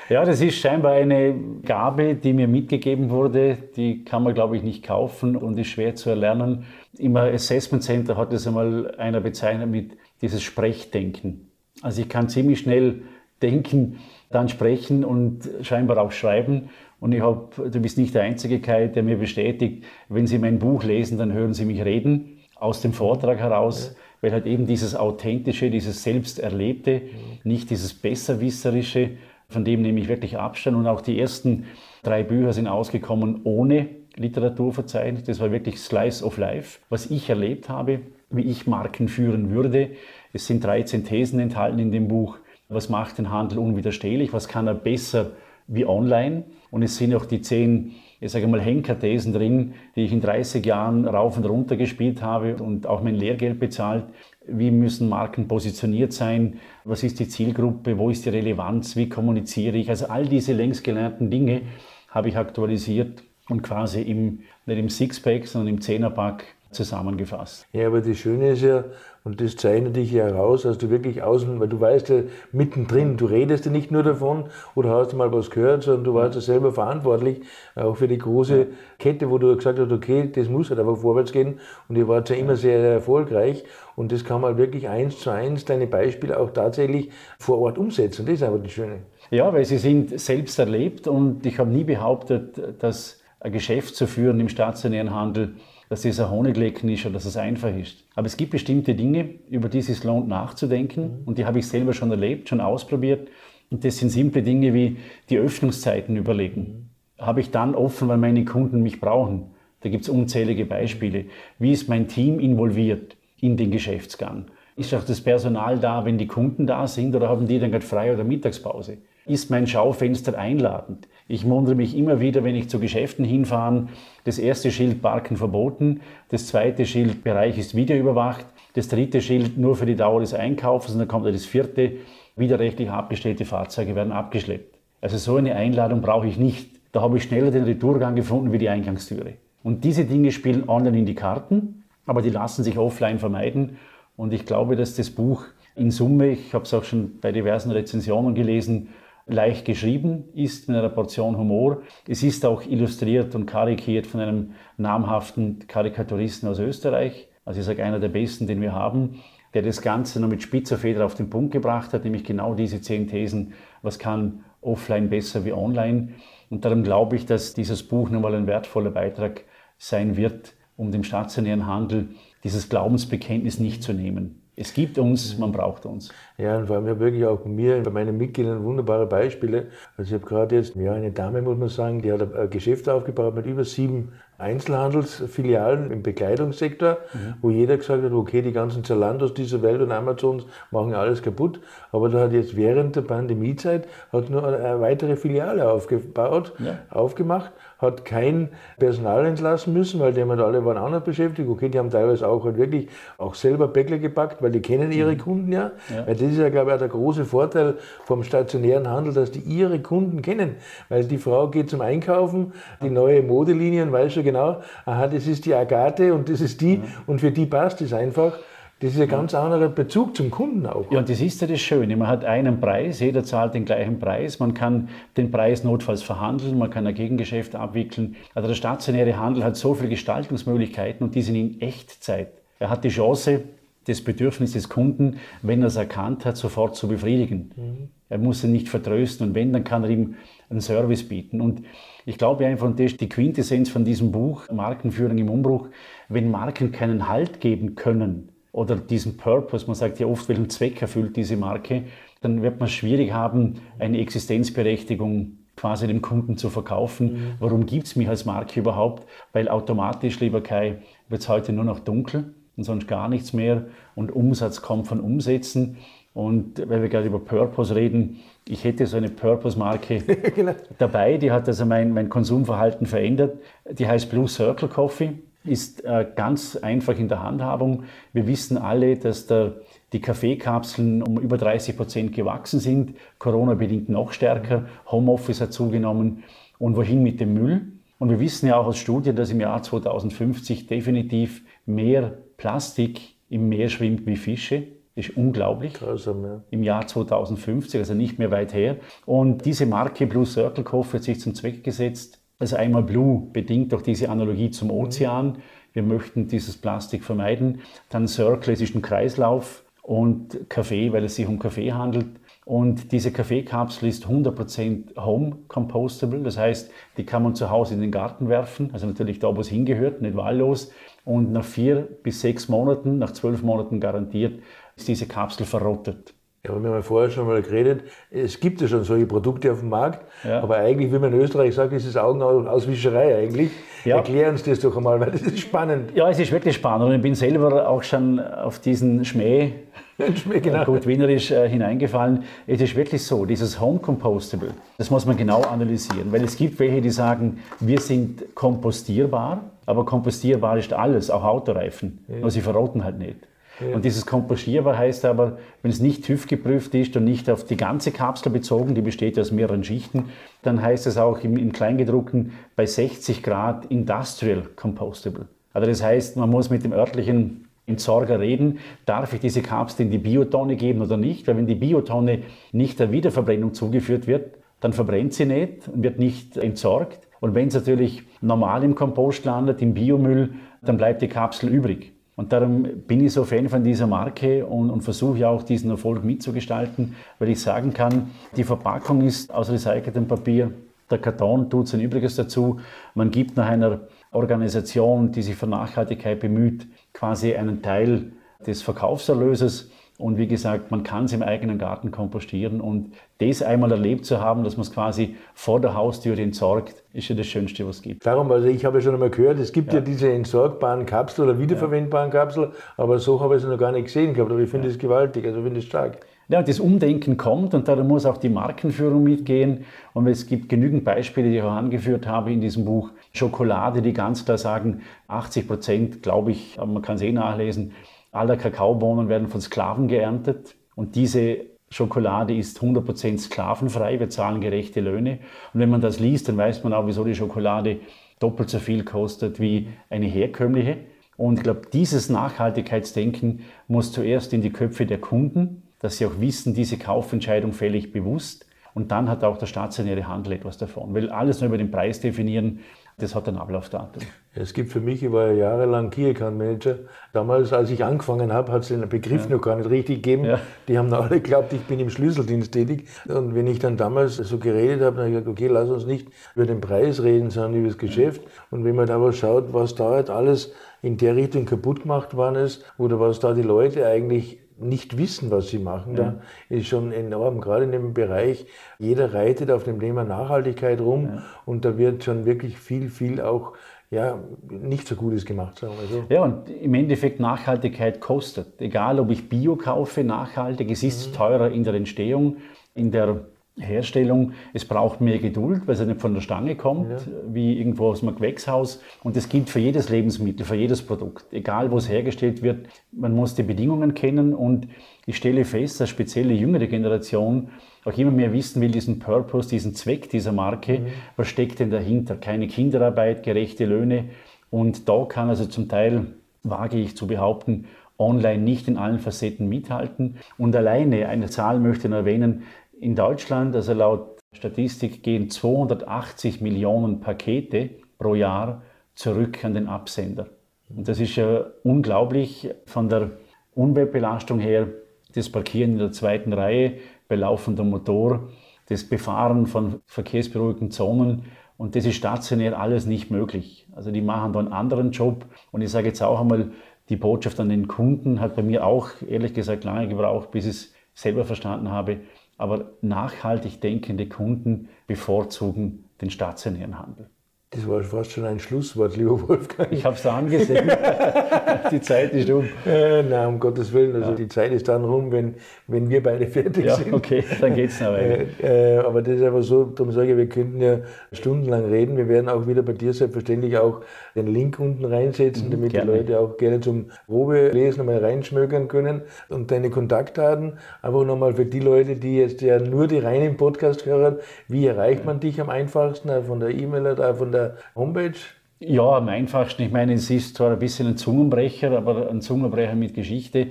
Ja, 0.09 0.25
das 0.25 0.41
ist 0.41 0.55
scheinbar 0.55 0.93
eine 0.93 1.35
Gabe, 1.63 2.15
die 2.15 2.33
mir 2.33 2.47
mitgegeben 2.47 3.11
wurde. 3.11 3.57
Die 3.75 4.03
kann 4.03 4.23
man, 4.23 4.33
glaube 4.33 4.57
ich, 4.57 4.63
nicht 4.63 4.83
kaufen 4.83 5.35
und 5.35 5.59
ist 5.59 5.67
schwer 5.67 5.93
zu 5.93 6.09
erlernen. 6.09 6.65
Im 6.97 7.15
Assessment 7.15 7.83
Center 7.83 8.17
hat 8.17 8.33
es 8.33 8.47
einmal 8.47 8.95
einer 8.95 9.19
bezeichnet 9.19 9.69
mit 9.69 9.97
dieses 10.23 10.41
Sprechdenken. 10.41 11.51
Also 11.83 12.01
ich 12.01 12.09
kann 12.09 12.27
ziemlich 12.27 12.57
schnell 12.57 13.03
denken, 13.43 13.99
dann 14.31 14.49
sprechen 14.49 15.05
und 15.05 15.47
scheinbar 15.61 15.99
auch 15.99 16.11
schreiben. 16.11 16.69
Und 16.99 17.13
ich 17.13 17.21
habe, 17.21 17.69
du 17.69 17.79
bist 17.79 17.97
nicht 17.97 18.13
der 18.13 18.23
einzige 18.23 18.59
Kai, 18.59 18.87
der 18.87 19.03
mir 19.03 19.17
bestätigt, 19.17 19.85
wenn 20.09 20.27
Sie 20.27 20.37
mein 20.37 20.59
Buch 20.59 20.83
lesen, 20.83 21.17
dann 21.17 21.33
hören 21.33 21.53
Sie 21.53 21.65
mich 21.65 21.83
reden 21.83 22.39
aus 22.55 22.81
dem 22.81 22.93
Vortrag 22.93 23.39
heraus, 23.39 23.93
ja. 23.93 24.01
weil 24.21 24.31
halt 24.33 24.45
eben 24.45 24.67
dieses 24.67 24.95
Authentische, 24.95 25.69
dieses 25.69 26.03
Selbsterlebte, 26.03 26.91
ja. 26.91 27.01
nicht 27.43 27.69
dieses 27.69 27.93
Besserwisserische, 27.93 29.11
von 29.47 29.65
dem 29.65 29.81
nehme 29.81 29.99
ich 29.99 30.07
wirklich 30.07 30.37
Abstand. 30.37 30.77
Und 30.77 30.87
auch 30.87 31.01
die 31.01 31.19
ersten 31.19 31.65
drei 32.03 32.23
Bücher 32.23 32.53
sind 32.53 32.67
ausgekommen 32.67 33.41
ohne 33.45 33.87
Literaturverzeichnis. 34.15 35.23
Das 35.23 35.39
war 35.39 35.51
wirklich 35.51 35.79
Slice 35.79 36.23
of 36.23 36.37
Life, 36.37 36.79
was 36.89 37.09
ich 37.09 37.29
erlebt 37.29 37.69
habe, 37.69 38.01
wie 38.29 38.43
ich 38.43 38.67
Marken 38.67 39.07
führen 39.07 39.49
würde. 39.49 39.91
Es 40.33 40.45
sind 40.45 40.63
13 40.63 41.05
Thesen 41.05 41.39
enthalten 41.39 41.79
in 41.79 41.91
dem 41.91 42.07
Buch. 42.07 42.37
Was 42.67 42.89
macht 42.89 43.17
den 43.17 43.31
Handel 43.31 43.57
unwiderstehlich? 43.57 44.31
Was 44.33 44.47
kann 44.47 44.67
er 44.67 44.75
besser 44.75 45.31
wie 45.69 45.85
online? 45.85 46.43
Und 46.71 46.83
es 46.83 46.97
sind 46.97 47.15
auch 47.15 47.25
die 47.25 47.41
zehn, 47.41 47.95
ich 48.19 48.31
sage 48.31 48.47
mal, 48.47 48.61
Henkerthesen 48.61 49.33
drin, 49.33 49.73
die 49.95 50.03
ich 50.03 50.11
in 50.11 50.21
30 50.21 50.65
Jahren 50.65 51.05
rauf 51.05 51.37
und 51.37 51.45
runter 51.45 51.77
gespielt 51.77 52.21
habe 52.21 52.55
und 52.55 52.85
auch 52.85 53.01
mein 53.01 53.15
Lehrgeld 53.15 53.59
bezahlt. 53.59 54.05
Wie 54.45 54.71
müssen 54.71 55.09
Marken 55.09 55.47
positioniert 55.47 56.11
sein? 56.11 56.59
Was 56.83 57.03
ist 57.03 57.19
die 57.19 57.27
Zielgruppe? 57.27 57.97
Wo 57.97 58.09
ist 58.09 58.25
die 58.25 58.29
Relevanz? 58.29 58.95
Wie 58.95 59.07
kommuniziere 59.07 59.77
ich? 59.77 59.89
Also 59.89 60.07
all 60.07 60.25
diese 60.25 60.53
längst 60.53 60.83
gelernten 60.83 61.29
Dinge 61.29 61.61
habe 62.09 62.29
ich 62.29 62.37
aktualisiert 62.37 63.23
und 63.47 63.61
quasi 63.61 64.01
im, 64.01 64.39
nicht 64.65 64.79
im 64.79 64.89
Sixpack, 64.89 65.47
sondern 65.47 65.75
im 65.75 65.81
Zehnerpack 65.81 66.43
zusammengefasst. 66.71 67.67
Ja, 67.73 67.87
aber 67.87 68.01
das 68.01 68.17
Schöne 68.17 68.49
ist 68.49 68.61
ja, 68.61 68.83
und 69.23 69.41
das 69.41 69.57
zeichnet 69.57 69.95
dich 69.95 70.11
ja 70.11 70.25
heraus, 70.25 70.63
dass 70.63 70.77
du 70.77 70.89
wirklich 70.89 71.21
außen, 71.21 71.59
weil 71.59 71.67
du 71.67 71.79
weißt 71.79 72.09
ja 72.09 72.21
mittendrin, 72.51 73.17
du 73.17 73.25
redest 73.25 73.65
ja 73.65 73.71
nicht 73.71 73.91
nur 73.91 74.01
davon 74.01 74.45
oder 74.75 74.91
hast 74.91 75.13
mal 75.13 75.31
was 75.33 75.51
gehört, 75.51 75.83
sondern 75.83 76.05
du 76.05 76.13
warst 76.13 76.35
ja 76.35 76.41
selber 76.41 76.71
verantwortlich, 76.71 77.41
auch 77.75 77.95
für 77.95 78.07
die 78.07 78.17
große 78.17 78.67
Kette, 78.97 79.29
wo 79.29 79.37
du 79.37 79.55
gesagt 79.55 79.77
hast, 79.77 79.91
okay, 79.91 80.29
das 80.33 80.47
muss 80.47 80.69
halt 80.69 80.79
einfach 80.79 80.97
vorwärts 80.97 81.31
gehen. 81.31 81.59
Und 81.89 81.97
ihr 81.97 82.07
wart 82.07 82.29
ja 82.29 82.37
immer 82.37 82.55
sehr, 82.55 82.79
sehr 82.79 82.93
erfolgreich. 82.93 83.65
Und 83.95 84.11
das 84.13 84.23
kann 84.23 84.39
man 84.39 84.57
wirklich 84.57 84.87
eins 84.87 85.19
zu 85.19 85.29
eins, 85.29 85.65
deine 85.65 85.87
Beispiele 85.87 86.39
auch 86.39 86.51
tatsächlich 86.51 87.09
vor 87.37 87.59
Ort 87.59 87.77
umsetzen. 87.77 88.25
Das 88.25 88.35
ist 88.35 88.43
einfach 88.43 88.63
das 88.63 88.71
Schöne. 88.71 88.99
Ja, 89.31 89.51
weil 89.51 89.65
sie 89.65 89.77
sind 89.77 90.17
selbst 90.19 90.57
erlebt. 90.59 91.07
Und 91.07 91.45
ich 91.45 91.59
habe 91.59 91.69
nie 91.69 91.83
behauptet, 91.83 92.81
dass 92.81 93.21
ein 93.41 93.51
Geschäft 93.51 93.95
zu 93.95 94.07
führen 94.07 94.39
im 94.39 94.49
stationären 94.49 95.13
Handel 95.13 95.55
dass 95.89 96.03
das 96.03 96.19
ein 96.19 96.29
Honiglecken 96.29 96.87
ist 96.89 97.05
oder 97.05 97.15
dass 97.15 97.25
es 97.25 97.35
einfach 97.35 97.75
ist. 97.75 98.05
Aber 98.15 98.27
es 98.27 98.37
gibt 98.37 98.51
bestimmte 98.51 98.93
Dinge, 98.93 99.29
über 99.49 99.69
die 99.69 99.79
es 99.79 99.87
sich 99.87 100.03
lohnt 100.03 100.27
nachzudenken 100.27 101.03
mhm. 101.03 101.21
und 101.25 101.37
die 101.37 101.45
habe 101.45 101.59
ich 101.59 101.67
selber 101.67 101.93
schon 101.93 102.11
erlebt, 102.11 102.47
schon 102.47 102.61
ausprobiert. 102.61 103.27
Und 103.71 103.83
das 103.83 103.97
sind 103.97 104.09
simple 104.09 104.43
Dinge 104.43 104.73
wie 104.73 104.97
die 105.29 105.37
Öffnungszeiten 105.37 106.15
überlegen. 106.15 106.89
Mhm. 107.17 107.25
Habe 107.25 107.41
ich 107.41 107.51
dann 107.51 107.75
offen, 107.75 108.07
weil 108.07 108.17
meine 108.17 108.45
Kunden 108.45 108.81
mich 108.81 109.01
brauchen? 109.01 109.51
Da 109.81 109.89
gibt 109.89 110.03
es 110.03 110.09
unzählige 110.09 110.65
Beispiele. 110.65 111.25
Wie 111.57 111.71
ist 111.71 111.89
mein 111.89 112.07
Team 112.07 112.39
involviert 112.39 113.17
in 113.39 113.57
den 113.57 113.71
Geschäftsgang? 113.71 114.45
Ist 114.75 114.93
auch 114.93 115.03
das 115.03 115.21
Personal 115.21 115.79
da, 115.79 116.05
wenn 116.05 116.17
die 116.17 116.27
Kunden 116.27 116.67
da 116.67 116.87
sind 116.87 117.15
oder 117.15 117.29
haben 117.29 117.47
die 117.47 117.59
dann 117.59 117.71
gerade 117.71 117.85
frei 117.85 118.13
oder 118.13 118.23
Mittagspause? 118.23 118.99
Ist 119.25 119.49
mein 119.49 119.67
Schaufenster 119.67 120.37
einladend? 120.37 121.07
Ich 121.31 121.47
wundere 121.47 121.75
mich 121.75 121.95
immer 121.95 122.19
wieder, 122.19 122.43
wenn 122.43 122.55
ich 122.55 122.69
zu 122.69 122.79
Geschäften 122.79 123.23
hinfahre, 123.23 123.87
das 124.23 124.39
erste 124.39 124.71
Schild 124.71 125.03
Parken 125.03 125.37
verboten, 125.37 126.01
das 126.29 126.47
zweite 126.47 126.87
Schild 126.87 127.23
Bereich 127.23 127.59
ist 127.59 127.75
videoüberwacht, 127.75 128.47
das 128.73 128.87
dritte 128.87 129.21
Schild 129.21 129.55
nur 129.55 129.75
für 129.75 129.85
die 129.85 129.95
Dauer 129.95 130.21
des 130.21 130.33
Einkaufs 130.33 130.91
und 130.91 130.97
dann 130.97 131.07
kommt 131.07 131.27
das 131.27 131.45
vierte, 131.45 131.91
widerrechtlich 132.35 132.89
abgestellte 132.89 133.45
Fahrzeuge 133.45 133.93
werden 133.95 134.11
abgeschleppt. 134.11 134.75
Also 135.01 135.17
so 135.17 135.35
eine 135.35 135.55
Einladung 135.55 136.01
brauche 136.01 136.25
ich 136.25 136.37
nicht. 136.37 136.71
Da 136.93 137.01
habe 137.01 137.17
ich 137.17 137.23
schneller 137.23 137.51
den 137.51 137.63
Retourgang 137.63 138.15
gefunden 138.15 138.51
wie 138.51 138.57
die 138.57 138.69
Eingangstüre. 138.69 139.33
Und 139.61 139.83
diese 139.83 140.05
Dinge 140.05 140.31
spielen 140.31 140.67
online 140.67 140.97
in 140.97 141.05
die 141.05 141.13
Karten, 141.13 141.83
aber 142.07 142.23
die 142.23 142.31
lassen 142.31 142.63
sich 142.63 142.79
offline 142.79 143.19
vermeiden. 143.19 143.77
Und 144.17 144.33
ich 144.33 144.47
glaube, 144.47 144.75
dass 144.75 144.95
das 144.95 145.11
Buch 145.11 145.45
in 145.75 145.91
Summe, 145.91 146.29
ich 146.29 146.55
habe 146.55 146.63
es 146.63 146.73
auch 146.73 146.83
schon 146.83 147.19
bei 147.21 147.31
diversen 147.31 147.69
Rezensionen 147.69 148.33
gelesen, 148.33 148.87
leicht 149.29 149.65
geschrieben 149.65 150.25
ist 150.33 150.67
mit 150.67 150.77
einer 150.77 150.89
Portion 150.89 151.37
Humor. 151.37 151.81
Es 152.07 152.23
ist 152.23 152.45
auch 152.45 152.63
illustriert 152.63 153.35
und 153.35 153.45
karikiert 153.45 154.07
von 154.07 154.19
einem 154.21 154.51
namhaften 154.77 155.67
Karikaturisten 155.67 156.49
aus 156.49 156.59
Österreich. 156.59 157.29
Also 157.45 157.59
ich 157.59 157.65
sage 157.65 157.83
einer 157.83 157.99
der 157.99 158.09
besten, 158.09 158.47
den 158.47 158.61
wir 158.61 158.73
haben, 158.73 159.21
der 159.53 159.61
das 159.61 159.81
Ganze 159.81 160.19
noch 160.19 160.27
mit 160.27 160.43
spitzer 160.43 160.77
Feder 160.77 161.05
auf 161.05 161.15
den 161.15 161.29
Punkt 161.29 161.51
gebracht 161.51 161.93
hat, 161.93 162.03
nämlich 162.03 162.23
genau 162.23 162.53
diese 162.53 162.81
zehn 162.81 163.07
Thesen, 163.07 163.53
was 163.81 163.97
kann 163.97 164.43
offline 164.61 165.09
besser 165.09 165.45
wie 165.45 165.53
online. 165.53 166.09
Und 166.49 166.65
darum 166.65 166.83
glaube 166.83 167.15
ich, 167.15 167.25
dass 167.25 167.53
dieses 167.53 167.83
Buch 167.87 168.09
nochmal 168.09 168.35
ein 168.35 168.47
wertvoller 168.47 168.91
Beitrag 168.91 169.43
sein 169.77 170.17
wird, 170.17 170.53
um 170.75 170.91
dem 170.91 171.03
stationären 171.03 171.65
Handel 171.65 172.09
dieses 172.43 172.69
Glaubensbekenntnis 172.69 173.59
nicht 173.59 173.83
zu 173.83 173.93
nehmen. 173.93 174.38
Es 174.61 174.73
gibt 174.73 174.97
uns, 174.99 175.37
man 175.37 175.53
braucht 175.53 175.85
uns. 175.85 176.09
Ja, 176.37 176.57
und 176.57 176.67
vor 176.67 176.75
allem, 176.75 176.85
ich 176.85 176.89
habe 176.89 176.99
wirklich 176.99 177.25
auch 177.25 177.39
bei 177.39 177.49
mir, 177.49 177.81
bei 177.81 177.91
meinen 177.91 178.17
Mitgliedern 178.17 178.61
wunderbare 178.61 179.05
Beispiele. 179.05 179.67
Also 179.95 180.09
ich 180.09 180.13
habe 180.21 180.27
gerade 180.27 180.57
jetzt, 180.57 180.75
ja, 180.75 180.91
eine 180.91 181.11
Dame, 181.11 181.41
muss 181.41 181.57
man 181.57 181.69
sagen, 181.69 182.01
die 182.01 182.11
hat 182.11 182.35
ein 182.35 182.49
Geschäft 182.49 182.89
aufgebaut 182.89 183.35
mit 183.35 183.45
über 183.45 183.63
sieben 183.63 184.11
Einzelhandelsfilialen 184.37 185.91
im 185.91 186.03
Bekleidungssektor, 186.03 186.97
mhm. 187.13 187.35
wo 187.41 187.49
jeder 187.51 187.77
gesagt 187.77 188.03
hat, 188.03 188.11
okay, 188.11 188.41
die 188.41 188.51
ganzen 188.51 188.83
Zalandos 188.83 189.33
dieser 189.33 189.61
Welt 189.61 189.81
und 189.81 189.93
Amazons 189.93 190.45
machen 190.71 190.93
alles 190.93 191.21
kaputt. 191.21 191.61
Aber 191.93 192.09
da 192.09 192.19
hat 192.19 192.33
jetzt 192.33 192.57
während 192.57 192.97
der 192.97 193.03
Pandemiezeit 193.03 193.87
hat 194.11 194.29
nur 194.29 194.45
eine 194.45 194.81
weitere 194.81 195.15
Filiale 195.15 195.71
aufgebaut, 195.71 196.51
ja. 196.59 196.79
aufgemacht 196.89 197.53
hat 197.79 198.03
kein 198.03 198.49
Personal 198.77 199.25
entlassen 199.25 199.73
müssen, 199.73 199.99
weil 200.01 200.13
die 200.13 200.21
haben 200.21 200.31
alle 200.31 200.63
waren 200.65 200.77
anders 200.77 201.03
beschäftigt. 201.03 201.49
Okay, 201.49 201.69
die 201.69 201.79
haben 201.79 201.89
teilweise 201.89 202.27
auch 202.27 202.43
halt 202.43 202.57
wirklich 202.57 202.89
auch 203.17 203.35
selber 203.35 203.69
Bäckler 203.69 203.97
gepackt, 203.97 204.41
weil 204.41 204.51
die 204.51 204.61
kennen 204.61 204.91
ihre 204.91 205.13
mhm. 205.13 205.17
Kunden 205.17 205.51
ja. 205.51 205.71
ja. 205.89 206.05
Weil 206.05 206.15
das 206.15 206.23
ist 206.23 206.37
ja, 206.37 206.49
glaube 206.49 206.71
ich, 206.71 206.75
auch 206.75 206.79
der 206.79 206.89
große 206.89 207.25
Vorteil 207.25 207.75
vom 208.03 208.23
stationären 208.23 208.87
Handel, 208.89 209.13
dass 209.13 209.31
die 209.31 209.39
ihre 209.39 209.79
Kunden 209.79 210.21
kennen. 210.21 210.57
Weil 210.89 211.05
die 211.05 211.17
Frau 211.17 211.47
geht 211.47 211.69
zum 211.69 211.79
Einkaufen, 211.79 212.53
die 212.83 212.89
neue 212.89 213.23
Modelinie 213.23 213.83
und 213.83 213.93
weiß 213.93 214.13
schon 214.13 214.23
genau, 214.23 214.61
aha, 214.85 215.07
das 215.07 215.25
ist 215.25 215.45
die 215.45 215.55
Agathe 215.55 216.13
und 216.13 216.27
das 216.27 216.41
ist 216.41 216.59
die 216.59 216.75
ja. 216.75 216.81
und 217.07 217.21
für 217.21 217.31
die 217.31 217.45
passt 217.45 217.81
es 217.81 217.93
einfach. 217.93 218.37
Das 218.81 218.93
ist 218.93 219.01
ein 219.01 219.09
ganz 219.09 219.33
anderer 219.33 219.67
Bezug 219.67 220.15
zum 220.15 220.31
Kunden 220.31 220.65
auch. 220.65 220.89
Ja, 220.89 220.99
und 220.99 221.09
das 221.09 221.19
ist 221.19 221.41
ja 221.41 221.47
das 221.47 221.59
Schöne. 221.59 221.97
Man 221.97 222.07
hat 222.07 222.23
einen 222.23 222.61
Preis, 222.61 223.01
jeder 223.01 223.25
zahlt 223.25 223.53
den 223.53 223.65
gleichen 223.65 223.99
Preis. 223.99 224.39
Man 224.39 224.53
kann 224.53 224.87
den 225.17 225.31
Preis 225.31 225.65
notfalls 225.65 226.01
verhandeln, 226.01 226.57
man 226.57 226.69
kann 226.69 226.87
ein 226.87 226.95
Gegengeschäft 226.95 227.55
abwickeln. 227.55 228.15
Also 228.33 228.47
der 228.47 228.55
stationäre 228.55 229.17
Handel 229.17 229.43
hat 229.43 229.57
so 229.57 229.73
viele 229.73 229.89
Gestaltungsmöglichkeiten 229.89 231.05
und 231.05 231.13
die 231.13 231.21
sind 231.21 231.35
in 231.35 231.59
Echtzeit. 231.59 232.29
Er 232.57 232.69
hat 232.69 232.85
die 232.85 232.89
Chance, 232.89 233.43
das 233.83 234.01
Bedürfnis 234.01 234.53
des 234.53 234.69
Kunden, 234.69 235.17
wenn 235.41 235.61
er 235.61 235.67
es 235.67 235.75
erkannt 235.75 236.25
hat, 236.25 236.37
sofort 236.37 236.77
zu 236.77 236.87
befriedigen. 236.87 237.51
Mhm. 237.57 237.89
Er 238.07 238.17
muss 238.17 238.45
ihn 238.45 238.53
nicht 238.53 238.69
vertrösten 238.69 239.27
und 239.27 239.35
wenn, 239.35 239.51
dann 239.51 239.65
kann 239.65 239.83
er 239.83 239.89
ihm 239.89 240.15
einen 240.49 240.61
Service 240.61 241.05
bieten. 241.05 241.41
Und 241.41 241.63
ich 242.05 242.17
glaube 242.17 242.45
einfach, 242.45 242.67
und 242.67 242.79
das 242.79 242.93
ist 242.93 243.01
die 243.01 243.09
Quintessenz 243.09 243.69
von 243.69 243.83
diesem 243.83 244.13
Buch, 244.13 244.49
Markenführung 244.49 245.17
im 245.17 245.29
Umbruch, 245.29 245.67
wenn 246.07 246.31
Marken 246.31 246.71
keinen 246.71 247.09
Halt 247.09 247.41
geben 247.41 247.75
können 247.75 248.29
oder 248.51 248.75
diesen 248.75 249.17
Purpose, 249.17 249.67
man 249.67 249.75
sagt 249.75 249.99
ja 249.99 250.07
oft, 250.07 250.27
welchen 250.29 250.49
Zweck 250.49 250.81
erfüllt 250.81 251.15
diese 251.15 251.37
Marke, 251.37 251.83
dann 252.21 252.41
wird 252.41 252.59
man 252.59 252.67
schwierig 252.67 253.13
haben, 253.13 253.61
eine 253.77 253.99
Existenzberechtigung 253.99 255.37
quasi 255.55 255.87
dem 255.87 256.01
Kunden 256.01 256.37
zu 256.37 256.49
verkaufen. 256.49 257.13
Mhm. 257.13 257.33
Warum 257.39 257.65
gibt 257.65 257.87
es 257.87 257.95
mich 257.95 258.07
als 258.07 258.25
Marke 258.25 258.59
überhaupt? 258.59 259.05
Weil 259.33 259.49
automatisch, 259.49 260.19
lieber 260.19 260.41
Kai, 260.41 260.77
wird 261.09 261.21
es 261.21 261.29
heute 261.29 261.51
nur 261.51 261.65
noch 261.65 261.79
dunkel 261.79 262.33
und 262.55 262.63
sonst 262.63 262.87
gar 262.87 263.09
nichts 263.09 263.33
mehr 263.33 263.65
und 263.95 264.11
Umsatz 264.11 264.61
kommt 264.61 264.87
von 264.87 264.99
Umsätzen. 264.99 265.77
Und 266.13 266.67
weil 266.67 266.81
wir 266.81 266.89
gerade 266.89 267.07
über 267.07 267.19
Purpose 267.19 267.75
reden, 267.75 268.19
ich 268.47 268.63
hätte 268.63 268.87
so 268.87 268.97
eine 268.97 269.09
Purpose-Marke 269.09 270.01
genau. 270.35 270.55
dabei, 270.77 271.17
die 271.17 271.31
hat 271.31 271.47
also 271.47 271.65
mein, 271.65 271.93
mein 271.93 272.09
Konsumverhalten 272.09 272.87
verändert. 272.87 273.37
Die 273.69 273.87
heißt 273.87 274.09
Blue 274.09 274.27
Circle 274.27 274.69
Coffee, 274.69 275.19
ist 275.49 275.83
äh, 275.83 276.05
ganz 276.15 276.55
einfach 276.55 276.97
in 276.97 277.07
der 277.07 277.23
Handhabung. 277.23 277.83
Wir 278.13 278.27
wissen 278.27 278.57
alle, 278.57 278.97
dass 278.97 279.27
der, 279.27 279.55
die 279.91 279.99
Kaffeekapseln 279.99 281.01
um 281.01 281.19
über 281.19 281.37
30 281.37 281.75
Prozent 281.75 282.13
gewachsen 282.13 282.59
sind, 282.59 282.95
Corona-bedingt 283.17 283.89
noch 283.89 284.13
stärker, 284.13 284.65
Homeoffice 284.89 285.41
hat 285.41 285.53
zugenommen. 285.53 286.23
Und 286.57 286.75
wohin 286.75 287.03
mit 287.03 287.19
dem 287.19 287.33
Müll? 287.33 287.73
Und 287.97 288.09
wir 288.09 288.19
wissen 288.19 288.47
ja 288.47 288.57
auch 288.57 288.67
aus 288.67 288.77
Studien, 288.77 289.15
dass 289.15 289.31
im 289.31 289.41
Jahr 289.41 289.61
2050 289.61 290.67
definitiv 290.67 291.43
mehr 291.65 292.17
Plastik 292.37 293.15
im 293.29 293.49
Meer 293.49 293.69
schwimmt 293.69 294.05
wie 294.05 294.15
Fische. 294.15 294.63
Das 294.95 295.07
ist 295.07 295.17
unglaublich. 295.17 295.73
Grausam, 295.73 296.23
ja. 296.25 296.43
Im 296.49 296.63
Jahr 296.63 296.87
2050, 296.87 297.79
also 297.79 297.93
nicht 297.93 298.19
mehr 298.19 298.31
weit 298.31 298.53
her. 298.53 298.77
Und 299.05 299.45
diese 299.45 299.65
Marke 299.65 300.07
Blue 300.07 300.25
Circle 300.25 300.63
Coffee 300.63 300.97
hat 300.97 301.03
sich 301.03 301.19
zum 301.19 301.35
Zweck 301.35 301.63
gesetzt, 301.63 302.18
also 302.39 302.55
einmal 302.55 302.83
Blue 302.83 303.27
bedingt 303.31 303.73
durch 303.73 303.83
diese 303.83 304.09
Analogie 304.09 304.49
zum 304.49 304.71
Ozean. 304.71 305.39
Wir 305.73 305.83
möchten 305.83 306.27
dieses 306.27 306.57
Plastik 306.57 307.03
vermeiden. 307.03 307.61
Dann 307.89 308.07
Circle, 308.07 308.53
es 308.53 308.61
ist 308.61 308.75
ein 308.75 308.81
Kreislauf 308.81 309.65
und 309.83 310.49
Kaffee, 310.49 310.91
weil 310.93 311.03
es 311.03 311.15
sich 311.15 311.27
um 311.27 311.37
Kaffee 311.37 311.73
handelt. 311.73 312.07
Und 312.45 312.91
diese 312.91 313.11
Kaffeekapsel 313.11 313.89
ist 313.89 314.07
100% 314.07 314.95
home 314.97 315.37
compostable, 315.47 316.23
das 316.23 316.35
heißt, 316.35 316.71
die 316.97 317.05
kann 317.05 317.21
man 317.21 317.35
zu 317.35 317.51
Hause 317.51 317.75
in 317.75 317.81
den 317.81 317.91
Garten 317.91 318.27
werfen, 318.27 318.71
also 318.73 318.87
natürlich 318.87 319.19
da, 319.19 319.35
wo 319.35 319.41
es 319.41 319.49
hingehört, 319.49 320.01
nicht 320.01 320.15
wahllos. 320.15 320.71
Und 321.05 321.31
nach 321.31 321.43
vier 321.43 321.87
bis 322.01 322.21
sechs 322.21 322.49
Monaten, 322.49 322.97
nach 322.97 323.11
zwölf 323.11 323.43
Monaten 323.43 323.79
garantiert, 323.79 324.41
ist 324.75 324.87
diese 324.87 325.05
Kapsel 325.05 325.45
verrottet. 325.45 326.15
Ja, 326.47 326.63
wir 326.63 326.69
haben 326.69 326.83
vorher 326.83 327.09
schon 327.09 327.27
mal 327.27 327.41
geredet, 327.41 327.83
es 328.11 328.39
gibt 328.39 328.61
ja 328.61 328.67
schon 328.69 328.85
solche 328.85 329.05
Produkte 329.05 329.51
auf 329.51 329.59
dem 329.59 329.67
Markt, 329.67 330.05
ja. 330.23 330.41
aber 330.41 330.55
eigentlich, 330.55 330.89
wie 330.89 330.97
man 330.97 331.11
in 331.11 331.19
Österreich 331.19 331.53
sagt, 331.53 331.73
ist 331.73 331.85
es 331.85 331.97
Augenauswischerei 331.97 333.17
eigentlich. 333.17 333.51
Ja. 333.83 333.97
Erklär 333.97 334.29
uns 334.29 334.43
das 334.43 334.61
doch 334.61 334.75
einmal, 334.77 335.01
weil 335.01 335.11
das 335.11 335.21
ist 335.21 335.39
spannend. 335.39 335.91
Ja, 335.95 336.09
es 336.09 336.17
ist 336.17 336.31
wirklich 336.31 336.55
spannend 336.55 336.87
und 336.87 336.95
ich 336.95 337.01
bin 337.01 337.13
selber 337.13 337.67
auch 337.67 337.83
schon 337.83 338.21
auf 338.21 338.59
diesen 338.59 339.03
Schmäh, 339.03 339.51
Schmäh 340.15 340.39
genau. 340.39 340.63
gut 340.63 340.87
wienerisch, 340.87 341.29
äh, 341.31 341.49
hineingefallen. 341.49 342.23
Es 342.47 342.61
ist 342.61 342.73
wirklich 342.73 343.03
so, 343.03 343.25
dieses 343.25 343.59
Home 343.59 343.79
Compostable, 343.79 344.51
das 344.77 344.89
muss 344.89 345.05
man 345.05 345.17
genau 345.17 345.41
analysieren, 345.41 346.09
weil 346.09 346.23
es 346.23 346.37
gibt 346.37 346.57
welche, 346.59 346.79
die 346.79 346.89
sagen, 346.89 347.39
wir 347.59 347.81
sind 347.81 348.33
kompostierbar, 348.33 349.41
aber 349.65 349.83
kompostierbar 349.83 350.57
ist 350.57 350.71
alles, 350.71 351.09
auch 351.09 351.25
Autoreifen, 351.25 352.05
ja. 352.07 352.19
nur 352.19 352.31
sie 352.31 352.39
verrotten 352.39 352.85
halt 352.85 352.97
nicht. 352.97 353.28
Und 353.73 353.83
dieses 353.83 354.05
Kompostierbar 354.05 354.77
heißt 354.77 355.05
aber, 355.05 355.37
wenn 355.61 355.71
es 355.71 355.79
nicht 355.79 356.05
TÜV 356.05 356.27
geprüft 356.27 356.73
ist 356.75 356.95
und 356.95 357.03
nicht 357.03 357.29
auf 357.29 357.43
die 357.43 357.57
ganze 357.57 357.91
Kapsel 357.91 358.31
bezogen, 358.31 358.75
die 358.75 358.81
besteht 358.81 359.19
aus 359.19 359.31
mehreren 359.31 359.63
Schichten, 359.63 360.05
dann 360.43 360.61
heißt 360.61 360.87
es 360.87 360.97
auch 360.97 361.19
im, 361.23 361.37
im 361.37 361.51
Kleingedruckten 361.51 362.33
bei 362.55 362.65
60 362.65 363.21
Grad 363.21 363.65
Industrial 363.65 364.43
Compostable. 364.55 365.27
Also 365.53 365.67
das 365.67 365.83
heißt, 365.83 366.15
man 366.17 366.29
muss 366.29 366.49
mit 366.49 366.63
dem 366.63 366.71
örtlichen 366.71 367.47
Entsorger 367.65 368.19
reden, 368.19 368.59
darf 368.85 369.13
ich 369.13 369.19
diese 369.19 369.41
Kapsel 369.41 369.85
in 369.85 369.91
die 369.91 369.97
Biotonne 369.97 370.55
geben 370.55 370.81
oder 370.81 370.97
nicht, 370.97 371.27
weil 371.27 371.37
wenn 371.37 371.47
die 371.47 371.55
Biotonne 371.55 372.23
nicht 372.51 372.79
der 372.79 372.91
Wiederverbrennung 372.91 373.53
zugeführt 373.53 374.07
wird, 374.07 374.37
dann 374.59 374.73
verbrennt 374.73 375.13
sie 375.13 375.25
nicht 375.25 375.67
und 375.67 375.83
wird 375.83 375.99
nicht 375.99 376.37
entsorgt. 376.37 377.07
Und 377.19 377.35
wenn 377.35 377.49
es 377.49 377.53
natürlich 377.53 378.03
normal 378.21 378.63
im 378.63 378.75
Kompost 378.75 379.25
landet, 379.25 379.61
im 379.61 379.73
Biomüll, 379.73 380.33
dann 380.61 380.77
bleibt 380.77 381.01
die 381.01 381.07
Kapsel 381.07 381.49
übrig. 381.49 381.93
Und 382.19 382.33
darum 382.33 382.63
bin 382.85 382.99
ich 382.99 383.13
so 383.13 383.23
Fan 383.23 383.47
von 383.47 383.63
dieser 383.63 383.87
Marke 383.87 384.45
und, 384.45 384.69
und 384.69 384.81
versuche 384.81 385.25
auch 385.25 385.41
diesen 385.41 385.71
Erfolg 385.71 386.03
mitzugestalten, 386.03 386.97
weil 387.17 387.29
ich 387.29 387.39
sagen 387.39 387.71
kann, 387.71 388.11
die 388.35 388.43
Verpackung 388.43 389.03
ist 389.03 389.33
aus 389.33 389.49
recyceltem 389.49 390.05
Papier, 390.05 390.51
der 390.91 390.97
Karton 390.97 391.49
tut 391.49 391.69
sein 391.69 391.79
Übriges 391.79 392.17
dazu. 392.17 392.59
Man 392.93 393.09
gibt 393.09 393.37
nach 393.37 393.47
einer 393.47 393.87
Organisation, 394.11 395.13
die 395.13 395.21
sich 395.21 395.37
für 395.37 395.47
Nachhaltigkeit 395.47 396.19
bemüht, 396.19 396.67
quasi 396.91 397.35
einen 397.35 397.61
Teil 397.61 398.11
des 398.45 398.63
Verkaufserlöses 398.63 399.71
und 399.99 400.17
wie 400.17 400.27
gesagt, 400.27 400.71
man 400.71 400.83
kann 400.83 401.05
es 401.05 401.13
im 401.13 401.21
eigenen 401.21 401.57
Garten 401.57 401.91
kompostieren. 401.91 402.61
Und 402.61 402.93
das 403.17 403.43
einmal 403.43 403.69
erlebt 403.69 404.05
zu 404.05 404.21
haben, 404.21 404.45
dass 404.45 404.55
man 404.55 404.61
es 404.65 404.71
quasi 404.71 405.17
vor 405.33 405.59
der 405.59 405.73
Haustür 405.73 406.17
entsorgt, 406.17 406.83
ist 406.93 407.09
ja 407.09 407.15
das 407.17 407.27
Schönste, 407.27 407.67
was 407.67 407.75
es 407.77 407.81
gibt. 407.81 408.05
Darum, 408.05 408.31
also 408.31 408.47
ich 408.47 408.63
habe 408.63 408.77
ja 408.77 408.81
schon 408.81 408.93
einmal 408.93 409.09
gehört, 409.09 409.39
es 409.39 409.51
gibt 409.51 409.73
ja, 409.73 409.79
ja 409.79 409.85
diese 409.85 410.09
entsorgbaren 410.09 410.85
Kapsel 410.85 411.25
oder 411.25 411.37
wiederverwendbaren 411.37 412.13
ja. 412.13 412.17
Kapsel, 412.17 412.53
aber 412.77 412.97
so 412.97 413.19
habe 413.19 413.35
ich 413.35 413.43
es 413.43 413.49
noch 413.49 413.57
gar 413.57 413.73
nicht 413.73 413.87
gesehen 413.87 414.13
gehabt. 414.13 414.31
Aber 414.31 414.39
ich 414.39 414.49
finde 414.49 414.69
es 414.69 414.75
ja. 414.75 414.81
gewaltig, 414.81 415.25
also 415.25 415.43
finde 415.43 415.59
es 415.59 415.65
stark. 415.65 415.97
Ja, 416.29 416.43
das 416.43 416.61
Umdenken 416.61 417.17
kommt 417.17 417.53
und 417.53 417.67
da 417.67 417.75
muss 417.75 418.05
auch 418.05 418.17
die 418.17 418.29
Markenführung 418.29 419.03
mitgehen. 419.03 419.65
Und 419.93 420.07
es 420.07 420.27
gibt 420.27 420.47
genügend 420.47 420.85
Beispiele, 420.85 421.27
die 421.29 421.37
ich 421.37 421.43
auch 421.43 421.51
angeführt 421.51 422.07
habe 422.07 422.31
in 422.31 422.39
diesem 422.39 422.63
Buch. 422.63 422.91
Schokolade, 423.11 423.81
die 423.81 423.91
ganz 423.91 424.23
klar 424.23 424.37
sagen, 424.37 424.79
80 425.09 425.45
Prozent, 425.45 426.03
glaube 426.03 426.31
ich, 426.31 426.57
aber 426.57 426.71
man 426.71 426.83
kann 426.83 426.95
es 426.95 427.01
eh 427.01 427.11
nachlesen, 427.11 427.73
aller 428.11 428.37
Kakaobohnen 428.37 429.09
werden 429.09 429.27
von 429.27 429.41
Sklaven 429.41 429.87
geerntet 429.87 430.55
und 430.75 430.95
diese 430.95 431.45
Schokolade 431.71 432.35
ist 432.35 432.59
100% 432.59 433.19
sklavenfrei, 433.19 433.99
wir 433.99 434.09
zahlen 434.09 434.41
gerechte 434.41 434.81
Löhne. 434.81 435.19
Und 435.53 435.59
wenn 435.59 435.69
man 435.69 435.81
das 435.81 435.99
liest, 435.99 436.27
dann 436.27 436.37
weiß 436.37 436.63
man 436.63 436.73
auch, 436.73 436.87
wieso 436.87 437.03
die 437.03 437.13
Schokolade 437.13 437.77
doppelt 438.19 438.49
so 438.49 438.59
viel 438.59 438.83
kostet 438.83 439.39
wie 439.39 439.67
eine 439.89 440.07
herkömmliche. 440.07 440.77
Und 441.15 441.37
ich 441.37 441.43
glaube, 441.43 441.61
dieses 441.71 442.09
Nachhaltigkeitsdenken 442.09 443.41
muss 443.67 443.91
zuerst 443.91 444.33
in 444.33 444.41
die 444.41 444.51
Köpfe 444.51 444.85
der 444.85 444.99
Kunden, 444.99 445.63
dass 445.79 445.97
sie 445.97 446.05
auch 446.05 446.19
wissen, 446.19 446.53
diese 446.53 446.77
Kaufentscheidung 446.77 447.53
fälle 447.53 447.77
ich 447.77 447.91
bewusst. 447.91 448.45
Und 448.73 448.91
dann 448.91 449.09
hat 449.09 449.23
auch 449.23 449.37
der 449.37 449.45
stationäre 449.45 450.07
Handel 450.07 450.33
etwas 450.33 450.57
davon. 450.57 450.93
Weil 450.93 451.09
alles 451.09 451.41
nur 451.41 451.49
über 451.49 451.57
den 451.57 451.71
Preis 451.71 451.99
definieren, 451.99 452.59
das 452.99 453.15
hat 453.15 453.27
ein 453.27 453.37
Ablaufdatum. 453.37 454.03
Es 454.35 454.53
gibt 454.53 454.71
für 454.71 454.79
mich, 454.79 455.01
ich 455.03 455.11
war 455.11 455.27
ja 455.27 455.33
jahrelang 455.33 455.89
Key 455.89 456.09
Account 456.09 456.37
Manager. 456.37 456.79
Damals, 457.13 457.51
als 457.51 457.69
ich 457.71 457.83
angefangen 457.83 458.31
habe, 458.31 458.51
hat 458.51 458.63
es 458.63 458.67
den 458.67 458.87
Begriff 458.87 459.23
ja. 459.23 459.35
noch 459.35 459.41
gar 459.41 459.55
nicht 459.55 459.69
richtig 459.69 460.03
gegeben. 460.03 460.25
Ja. 460.25 460.39
Die 460.67 460.77
haben 460.77 460.93
alle 460.93 461.09
geglaubt, 461.21 461.51
ich 461.53 461.61
bin 461.61 461.79
im 461.79 461.89
Schlüsseldienst 461.89 462.51
tätig. 462.51 462.87
Und 463.07 463.35
wenn 463.35 463.47
ich 463.47 463.59
dann 463.59 463.77
damals 463.77 464.17
so 464.17 464.37
geredet 464.37 464.81
habe, 464.81 464.97
dann 464.97 465.05
habe 465.05 465.09
ich 465.09 465.13
gesagt, 465.13 465.27
okay, 465.27 465.47
lass 465.47 465.69
uns 465.69 465.85
nicht 465.85 466.09
über 466.35 466.45
den 466.45 466.61
Preis 466.61 467.01
reden, 467.01 467.29
sondern 467.31 467.55
über 467.55 467.69
das 467.69 467.77
Geschäft. 467.77 468.21
Und 468.51 468.65
wenn 468.65 468.75
man 468.75 468.87
da 468.87 469.01
was 469.01 469.17
schaut, 469.17 469.53
was 469.53 469.75
da 469.75 469.89
halt 469.89 470.09
alles 470.09 470.53
in 470.81 470.97
der 470.97 471.15
Richtung 471.15 471.45
kaputt 471.45 471.81
gemacht 471.81 472.15
worden 472.15 472.35
ist, 472.35 472.63
oder 472.77 472.99
was 472.99 473.19
da 473.19 473.33
die 473.33 473.41
Leute 473.41 473.85
eigentlich 473.85 474.39
nicht 474.59 474.97
wissen, 474.97 475.31
was 475.31 475.49
sie 475.49 475.59
machen, 475.59 475.95
ja. 475.95 476.03
da 476.03 476.21
ist 476.49 476.67
schon 476.67 476.91
enorm, 476.91 477.41
gerade 477.41 477.65
in 477.65 477.71
dem 477.71 477.93
Bereich, 477.93 478.45
jeder 478.77 479.13
reitet 479.13 479.51
auf 479.51 479.63
dem 479.63 479.79
Thema 479.79 480.03
Nachhaltigkeit 480.03 480.79
rum 480.79 481.05
ja. 481.05 481.23
und 481.45 481.65
da 481.65 481.77
wird 481.77 482.03
schon 482.03 482.25
wirklich 482.25 482.57
viel, 482.57 482.89
viel 482.89 483.21
auch 483.21 483.53
ja, 483.91 484.19
nicht 484.49 484.87
so 484.87 484.95
Gutes 484.95 485.25
gemacht, 485.25 485.57
sagen 485.57 485.73
wir 485.79 485.87
so. 485.87 486.03
Ja, 486.13 486.23
und 486.23 486.49
im 486.49 486.73
Endeffekt 486.75 487.19
Nachhaltigkeit 487.19 487.99
kostet. 487.99 488.61
Egal, 488.61 488.99
ob 488.99 489.09
ich 489.09 489.29
Bio 489.29 489.55
kaufe, 489.55 490.03
nachhaltig, 490.03 490.69
es 490.69 490.83
ist 490.83 491.09
mhm. 491.09 491.15
teurer 491.15 491.49
in 491.49 491.63
der 491.63 491.73
Entstehung, 491.73 492.37
in 492.75 492.91
der 492.91 493.25
Herstellung. 493.59 494.33
Es 494.53 494.65
braucht 494.65 495.01
mehr 495.01 495.19
Geduld, 495.19 495.63
weil 495.65 495.73
es 495.73 495.79
ja 495.79 495.85
nicht 495.85 496.01
von 496.01 496.13
der 496.13 496.21
Stange 496.21 496.55
kommt, 496.55 496.89
ja. 496.89 496.97
wie 497.27 497.57
irgendwo 497.57 497.89
aus 497.89 498.01
einem 498.01 498.15
Gewächshaus. 498.15 498.81
Und 499.03 499.15
das 499.15 499.29
gilt 499.29 499.49
für 499.49 499.59
jedes 499.59 499.89
Lebensmittel, 499.89 500.45
für 500.45 500.55
jedes 500.55 500.81
Produkt. 500.81 501.25
Egal, 501.31 501.71
wo 501.71 501.77
es 501.77 501.89
hergestellt 501.89 502.41
wird, 502.41 502.67
man 502.91 503.15
muss 503.15 503.35
die 503.35 503.43
Bedingungen 503.43 503.93
kennen. 503.93 504.33
Und 504.33 504.67
ich 505.05 505.17
stelle 505.17 505.45
fest, 505.45 505.79
dass 505.79 505.89
speziell 505.89 506.29
die 506.29 506.35
jüngere 506.35 506.67
Generation 506.67 507.49
auch 507.85 507.97
immer 507.97 508.11
mehr 508.11 508.33
wissen 508.33 508.61
will, 508.61 508.71
diesen 508.71 508.99
Purpose, 508.99 509.49
diesen 509.49 509.73
Zweck 509.73 510.09
dieser 510.09 510.31
Marke. 510.31 510.79
Mhm. 510.79 510.85
Was 511.15 511.27
steckt 511.27 511.59
denn 511.59 511.71
dahinter? 511.71 512.15
Keine 512.15 512.47
Kinderarbeit, 512.47 513.23
gerechte 513.23 513.65
Löhne. 513.65 514.05
Und 514.49 514.89
da 514.89 515.05
kann 515.05 515.29
also 515.29 515.45
zum 515.45 515.67
Teil, 515.67 516.07
wage 516.43 516.77
ich 516.77 516.95
zu 516.95 517.07
behaupten, 517.07 517.65
online 517.99 518.41
nicht 518.41 518.67
in 518.67 518.77
allen 518.77 518.99
Facetten 518.99 519.49
mithalten. 519.49 520.15
Und 520.37 520.55
alleine, 520.55 521.09
eine 521.09 521.27
Zahl 521.27 521.59
möchte 521.59 521.87
ich 521.87 521.91
noch 521.91 521.97
erwähnen, 521.97 522.43
in 522.79 522.95
Deutschland, 522.95 523.55
also 523.55 523.73
laut 523.73 524.19
Statistik, 524.33 525.03
gehen 525.03 525.29
280 525.29 526.41
Millionen 526.41 526.99
Pakete 526.99 527.71
pro 527.97 528.15
Jahr 528.15 528.61
zurück 528.95 529.43
an 529.43 529.53
den 529.53 529.67
Absender. 529.67 530.27
Und 530.69 530.87
das 530.87 530.99
ist 530.99 531.15
ja 531.15 531.45
unglaublich 531.63 532.49
von 532.65 532.89
der 532.89 533.11
Umweltbelastung 533.55 534.39
her, 534.39 534.67
das 535.13 535.29
Parkieren 535.29 535.73
in 535.73 535.77
der 535.79 535.91
zweiten 535.91 536.33
Reihe 536.33 536.75
bei 537.07 537.15
laufendem 537.15 537.69
Motor, 537.69 538.29
das 538.67 538.83
Befahren 538.83 539.47
von 539.47 539.81
verkehrsberuhigten 539.87 540.69
Zonen 540.69 541.25
und 541.57 541.75
das 541.75 541.85
ist 541.85 541.95
stationär 541.95 542.59
alles 542.59 542.85
nicht 542.85 543.09
möglich. 543.09 543.67
Also 543.75 543.91
die 543.91 544.01
machen 544.01 544.31
da 544.31 544.39
einen 544.39 544.53
anderen 544.53 544.91
Job 544.91 545.25
und 545.51 545.61
ich 545.61 545.71
sage 545.71 545.87
jetzt 545.87 546.01
auch 546.01 546.21
einmal, 546.21 546.51
die 546.89 546.95
Botschaft 546.95 547.39
an 547.39 547.49
den 547.49 547.67
Kunden 547.67 548.19
hat 548.19 548.35
bei 548.35 548.43
mir 548.43 548.65
auch 548.65 548.89
ehrlich 549.07 549.33
gesagt 549.33 549.63
lange 549.63 549.87
gebraucht, 549.87 550.31
bis 550.31 550.45
ich 550.45 550.51
es 550.51 550.73
selber 550.93 551.25
verstanden 551.25 551.69
habe. 551.69 552.01
Aber 552.39 552.71
nachhaltig 552.81 553.61
denkende 553.61 554.09
Kunden 554.09 554.69
bevorzugen 554.87 555.85
den 556.01 556.09
stationären 556.09 556.79
Handel. 556.79 557.09
Das 557.51 557.67
war 557.67 557.81
fast 557.81 558.11
schon 558.11 558.25
ein 558.25 558.37
Schlusswort, 558.37 558.95
lieber 558.95 559.27
Wolfgang. 559.27 559.71
Ich 559.71 559.83
habe 559.83 559.95
es 559.95 560.03
da 560.03 560.17
angesehen. 560.17 560.69
die 561.71 561.81
Zeit 561.81 562.13
ist 562.13 562.29
um. 562.29 562.47
Äh, 562.63 563.01
nein, 563.01 563.27
um 563.27 563.39
Gottes 563.39 563.73
Willen. 563.73 563.95
Also 563.95 564.11
ja. 564.11 564.15
die 564.15 564.27
Zeit 564.27 564.51
ist 564.51 564.67
dann 564.67 564.85
rum, 564.85 565.11
wenn, 565.11 565.33
wenn 565.65 565.89
wir 565.89 566.03
beide 566.03 566.27
fertig 566.27 566.65
ja, 566.65 566.75
sind. 566.75 566.93
okay, 566.93 567.23
dann 567.41 567.55
geht 567.55 567.71
es 567.71 567.81
noch 567.81 567.87
weiter. 567.87 568.25
Äh, 568.43 568.75
äh, 568.75 568.77
aber 568.77 569.01
das 569.01 569.15
ist 569.15 569.23
einfach 569.23 569.41
so, 569.41 569.63
darum 569.63 569.91
sage 569.91 570.11
ich, 570.11 570.17
wir 570.17 570.29
könnten 570.29 570.61
ja 570.61 570.77
stundenlang 571.11 571.65
reden. 571.65 571.97
Wir 571.97 572.07
werden 572.07 572.29
auch 572.29 572.45
wieder 572.45 572.61
bei 572.61 572.73
dir 572.73 572.93
selbstverständlich 572.93 573.57
auch 573.57 573.81
den 574.13 574.27
Link 574.27 574.59
unten 574.59 574.85
reinsetzen, 574.85 575.47
mhm, 575.47 575.51
damit 575.51 575.71
gerne. 575.71 575.91
die 575.91 575.97
Leute 575.97 576.19
auch 576.19 576.37
gerne 576.37 576.61
zum 576.61 576.91
Probe-Lesen 577.07 577.79
nochmal 577.79 577.97
reinschmökern 577.97 578.67
können. 578.67 579.01
Und 579.27 579.49
deine 579.49 579.71
Kontaktdaten, 579.71 580.59
einfach 580.83 581.03
nochmal 581.03 581.33
für 581.33 581.47
die 581.47 581.61
Leute, 581.61 581.95
die 581.95 582.15
jetzt 582.15 582.41
ja 582.41 582.59
nur 582.59 582.85
die 582.85 582.99
reinen 582.99 583.37
Podcast 583.37 583.87
hören, 583.87 584.17
wie 584.47 584.67
erreicht 584.67 585.03
man 585.03 585.19
dich 585.19 585.41
am 585.41 585.49
einfachsten? 585.49 586.11
Von 586.25 586.39
der 586.39 586.51
E-Mail 586.51 586.91
oder 586.91 587.15
von 587.15 587.31
der 587.31 587.38
der 587.39 587.57
Homepage? 587.75 588.19
Ja, 588.59 588.97
am 588.97 589.07
einfachsten. 589.07 589.63
Ich 589.63 589.71
meine, 589.71 589.93
es 589.93 590.09
ist 590.09 590.35
zwar 590.35 590.51
ein 590.51 590.59
bisschen 590.59 590.87
ein 590.87 590.97
Zungenbrecher, 590.97 591.77
aber 591.77 592.09
ein 592.09 592.21
Zungenbrecher 592.21 592.75
mit 592.75 592.93
Geschichte. 592.93 593.47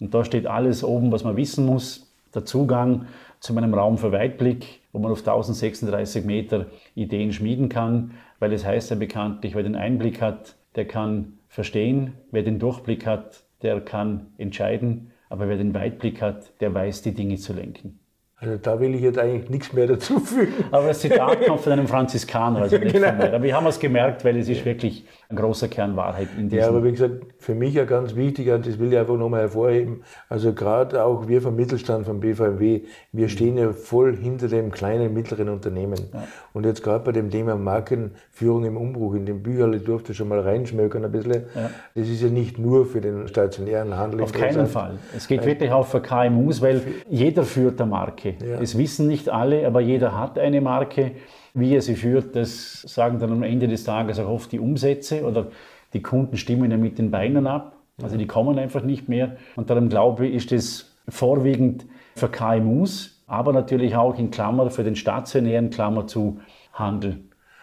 Und 0.00 0.14
da 0.14 0.24
steht 0.24 0.46
alles 0.46 0.84
oben, 0.84 1.10
was 1.12 1.24
man 1.24 1.36
wissen 1.36 1.64
muss. 1.64 2.12
Der 2.34 2.44
Zugang 2.44 3.06
zu 3.40 3.54
meinem 3.54 3.72
Raum 3.74 3.98
für 3.98 4.12
Weitblick, 4.12 4.80
wo 4.92 4.98
man 4.98 5.12
auf 5.12 5.20
1036 5.20 6.24
Meter 6.24 6.66
Ideen 6.94 7.32
schmieden 7.32 7.68
kann, 7.68 8.14
weil 8.40 8.52
es 8.52 8.66
heißt 8.66 8.90
ja 8.90 8.96
bekanntlich, 8.96 9.54
wer 9.54 9.62
den 9.62 9.76
Einblick 9.76 10.20
hat, 10.20 10.56
der 10.74 10.86
kann 10.86 11.37
verstehen. 11.48 12.14
Wer 12.30 12.42
den 12.42 12.58
Durchblick 12.58 13.06
hat, 13.06 13.44
der 13.62 13.80
kann 13.80 14.32
entscheiden. 14.38 15.10
Aber 15.28 15.48
wer 15.48 15.56
den 15.56 15.74
Weitblick 15.74 16.22
hat, 16.22 16.60
der 16.60 16.72
weiß, 16.72 17.02
die 17.02 17.14
Dinge 17.14 17.36
zu 17.36 17.52
lenken. 17.52 18.00
Also 18.40 18.56
da 18.56 18.78
will 18.78 18.94
ich 18.94 19.00
jetzt 19.00 19.18
eigentlich 19.18 19.50
nichts 19.50 19.72
mehr 19.72 19.88
dazu 19.88 20.20
fügen. 20.20 20.52
Aber 20.70 20.86
das 20.88 21.00
Zitat 21.00 21.44
kommt 21.44 21.60
von 21.60 21.72
einem 21.72 21.88
Franziskaner, 21.88 22.60
also 22.60 22.78
nicht 22.78 22.92
genau. 22.92 23.08
von 23.08 23.18
mir. 23.18 23.34
Aber 23.34 23.42
wir 23.42 23.56
haben 23.56 23.66
es 23.66 23.80
gemerkt, 23.80 24.24
weil 24.24 24.36
es 24.36 24.48
ist 24.48 24.64
wirklich 24.64 25.04
ein 25.28 25.36
großer 25.36 25.66
Kern 25.66 25.96
Wahrheit 25.96 26.28
in 26.38 26.48
diesem. 26.48 26.58
Ja, 26.60 26.68
aber 26.68 26.84
wie 26.84 26.92
gesagt, 26.92 27.14
für 27.38 27.56
mich 27.56 27.74
ja 27.74 27.84
ganz 27.84 28.14
wichtig, 28.14 28.48
und 28.50 28.64
das 28.64 28.78
will 28.78 28.92
ich 28.92 28.98
einfach 28.98 29.16
nochmal 29.16 29.40
hervorheben, 29.40 30.04
also 30.28 30.52
gerade 30.52 31.02
auch 31.02 31.26
wir 31.26 31.42
vom 31.42 31.56
Mittelstand, 31.56 32.06
vom 32.06 32.20
BVMW, 32.20 32.82
wir 33.10 33.24
mhm. 33.24 33.28
stehen 33.28 33.58
ja 33.58 33.72
voll 33.72 34.16
hinter 34.16 34.46
dem 34.46 34.70
kleinen, 34.70 35.12
mittleren 35.12 35.48
Unternehmen. 35.48 35.98
Ja. 36.14 36.22
Und 36.52 36.64
jetzt 36.64 36.84
gerade 36.84 37.04
bei 37.04 37.12
dem 37.12 37.30
Thema 37.30 37.56
Markenführung 37.56 38.64
im 38.64 38.76
Umbruch, 38.76 39.14
in 39.14 39.26
dem 39.26 39.42
Bücherle 39.42 39.80
durfte 39.80 40.14
schon 40.14 40.28
mal 40.28 40.38
reinschmökern 40.38 41.04
ein 41.04 41.10
bisschen, 41.10 41.44
ja. 41.56 41.70
das 41.96 42.08
ist 42.08 42.22
ja 42.22 42.28
nicht 42.28 42.56
nur 42.56 42.86
für 42.86 43.00
den 43.00 43.26
stationären 43.26 43.96
Handel. 43.96 44.22
Auf 44.22 44.32
keinen 44.32 44.68
Fall. 44.68 44.98
Es 45.16 45.26
geht 45.26 45.44
wirklich 45.44 45.72
auch 45.72 45.86
für 45.86 46.00
KMUs, 46.00 46.62
weil 46.62 46.80
jeder 47.10 47.42
führt 47.42 47.80
der 47.80 47.86
Marke. 47.86 48.27
Marke. 48.32 48.50
Ja. 48.50 48.60
Das 48.60 48.76
wissen 48.76 49.06
nicht 49.06 49.28
alle, 49.28 49.66
aber 49.66 49.80
jeder 49.80 50.18
hat 50.18 50.38
eine 50.38 50.60
Marke. 50.60 51.12
Wie 51.54 51.74
er 51.74 51.82
sie 51.82 51.96
führt, 51.96 52.36
das 52.36 52.82
sagen 52.82 53.18
dann 53.18 53.32
am 53.32 53.42
Ende 53.42 53.68
des 53.68 53.84
Tages 53.84 54.20
auch 54.20 54.28
oft 54.28 54.52
die 54.52 54.60
Umsätze 54.60 55.24
oder 55.24 55.48
die 55.92 56.02
Kunden 56.02 56.36
stimmen 56.36 56.70
ja 56.70 56.76
mit 56.76 56.98
den 56.98 57.10
Beinen 57.10 57.46
ab. 57.46 57.74
Also 58.02 58.16
die 58.16 58.26
kommen 58.26 58.58
einfach 58.58 58.82
nicht 58.82 59.08
mehr. 59.08 59.36
Und 59.56 59.70
darum 59.70 59.88
glaube 59.88 60.26
ich, 60.26 60.34
ist 60.34 60.52
das 60.52 60.92
vorwiegend 61.08 61.86
für 62.14 62.28
KMUs, 62.28 63.22
aber 63.26 63.52
natürlich 63.52 63.96
auch 63.96 64.18
in 64.18 64.30
Klammer 64.30 64.70
für 64.70 64.84
den 64.84 64.94
stationären 64.94 65.70
Klammer 65.70 66.06
zu 66.06 66.38
Handel 66.72 67.18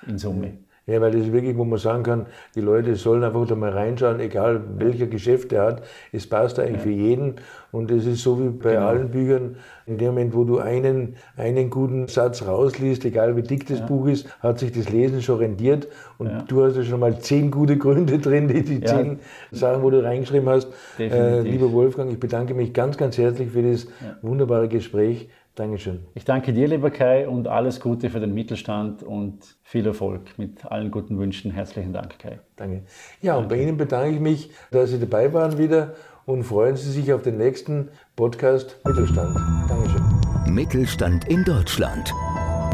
in 0.08 0.18
Summe. 0.18 0.54
Ja, 0.88 1.02
weil 1.02 1.12
das 1.12 1.22
ist 1.22 1.34
wirklich, 1.34 1.58
wo 1.58 1.64
man 1.64 1.80
sagen 1.80 2.04
kann, 2.04 2.28
die 2.54 2.62
Leute 2.62 2.96
sollen 2.96 3.24
einfach 3.24 3.48
da 3.48 3.56
mal 3.56 3.72
reinschauen, 3.72 4.20
egal 4.20 4.62
welcher 4.78 5.08
Geschäft 5.08 5.52
er 5.52 5.64
hat. 5.64 5.84
Es 6.12 6.28
passt 6.28 6.60
eigentlich 6.60 6.78
ja. 6.78 6.84
für 6.84 6.92
jeden. 6.92 7.36
Und 7.72 7.90
es 7.90 8.06
ist 8.06 8.22
so 8.22 8.40
wie 8.40 8.50
bei 8.50 8.74
genau. 8.74 8.88
allen 8.88 9.10
Büchern, 9.10 9.56
in 9.88 9.98
dem 9.98 10.10
Moment, 10.10 10.36
wo 10.36 10.44
du 10.44 10.60
einen, 10.60 11.16
einen 11.38 11.72
guten 11.72 12.08
Satz 12.08 12.46
rausliest, 12.46 13.04
egal 13.04 13.36
wie 13.36 13.42
dick 13.42 13.68
das 13.68 13.80
ja. 13.80 13.86
Buch 13.88 14.08
ist, 14.08 14.28
hat 14.42 14.60
sich 14.60 14.72
das 14.72 14.90
Lesen 14.90 15.24
schon 15.24 15.40
rendiert. 15.40 15.88
Und 16.20 16.28
ja. 16.28 16.44
du 16.48 16.64
hast 16.64 16.78
ja 16.78 16.84
schon 16.84 17.00
mal 17.00 17.20
zehn 17.20 17.50
gute 17.50 17.78
Gründe 17.78 18.20
drin, 18.20 18.48
die, 18.48 18.62
die 18.62 18.82
zehn 18.82 19.20
Sachen, 19.52 19.82
wo 19.82 19.90
du 19.90 20.04
reingeschrieben 20.04 20.48
hast. 20.48 20.68
Äh, 21.00 21.42
lieber 21.42 21.72
Wolfgang, 21.72 22.12
ich 22.12 22.20
bedanke 22.20 22.54
mich 22.54 22.74
ganz, 22.74 22.96
ganz 22.96 23.18
herzlich 23.18 23.50
für 23.50 23.64
das 23.64 23.88
wunderbare 24.22 24.68
Gespräch. 24.68 25.30
Dankeschön. 25.56 26.06
Ich 26.14 26.26
danke 26.26 26.52
dir, 26.52 26.68
lieber 26.68 26.92
Kai, 26.92 27.28
und 27.28 27.48
alles 27.48 27.80
Gute 27.80 28.10
für 28.10 28.20
den 28.20 28.34
Mittelstand 28.34 29.04
und 29.04 29.40
viel 29.64 29.88
Erfolg 29.88 30.38
mit 30.38 30.66
allen 30.66 30.92
guten 30.92 31.18
Wünschen. 31.18 31.52
Herzlichen 31.52 31.94
Dank, 31.94 32.20
Kai. 32.20 32.40
Danke. 32.58 32.84
Ja, 33.22 33.38
und 33.38 33.48
bei 33.48 33.62
Ihnen 33.62 33.78
bedanke 33.78 34.16
ich 34.16 34.20
mich, 34.20 34.52
dass 34.72 34.92
Sie 34.92 35.00
dabei 35.00 35.34
waren 35.34 35.58
wieder 35.58 35.96
und 36.26 36.44
freuen 36.44 36.76
Sie 36.76 36.92
sich 36.92 37.14
auf 37.14 37.22
den 37.22 37.38
nächsten 37.38 37.88
Podcast 38.18 38.82
Mittelstand. 38.86 39.38
Dankeschön. 39.70 40.54
Mittelstand 40.54 41.30
in 41.30 41.46
Deutschland. 41.46 42.14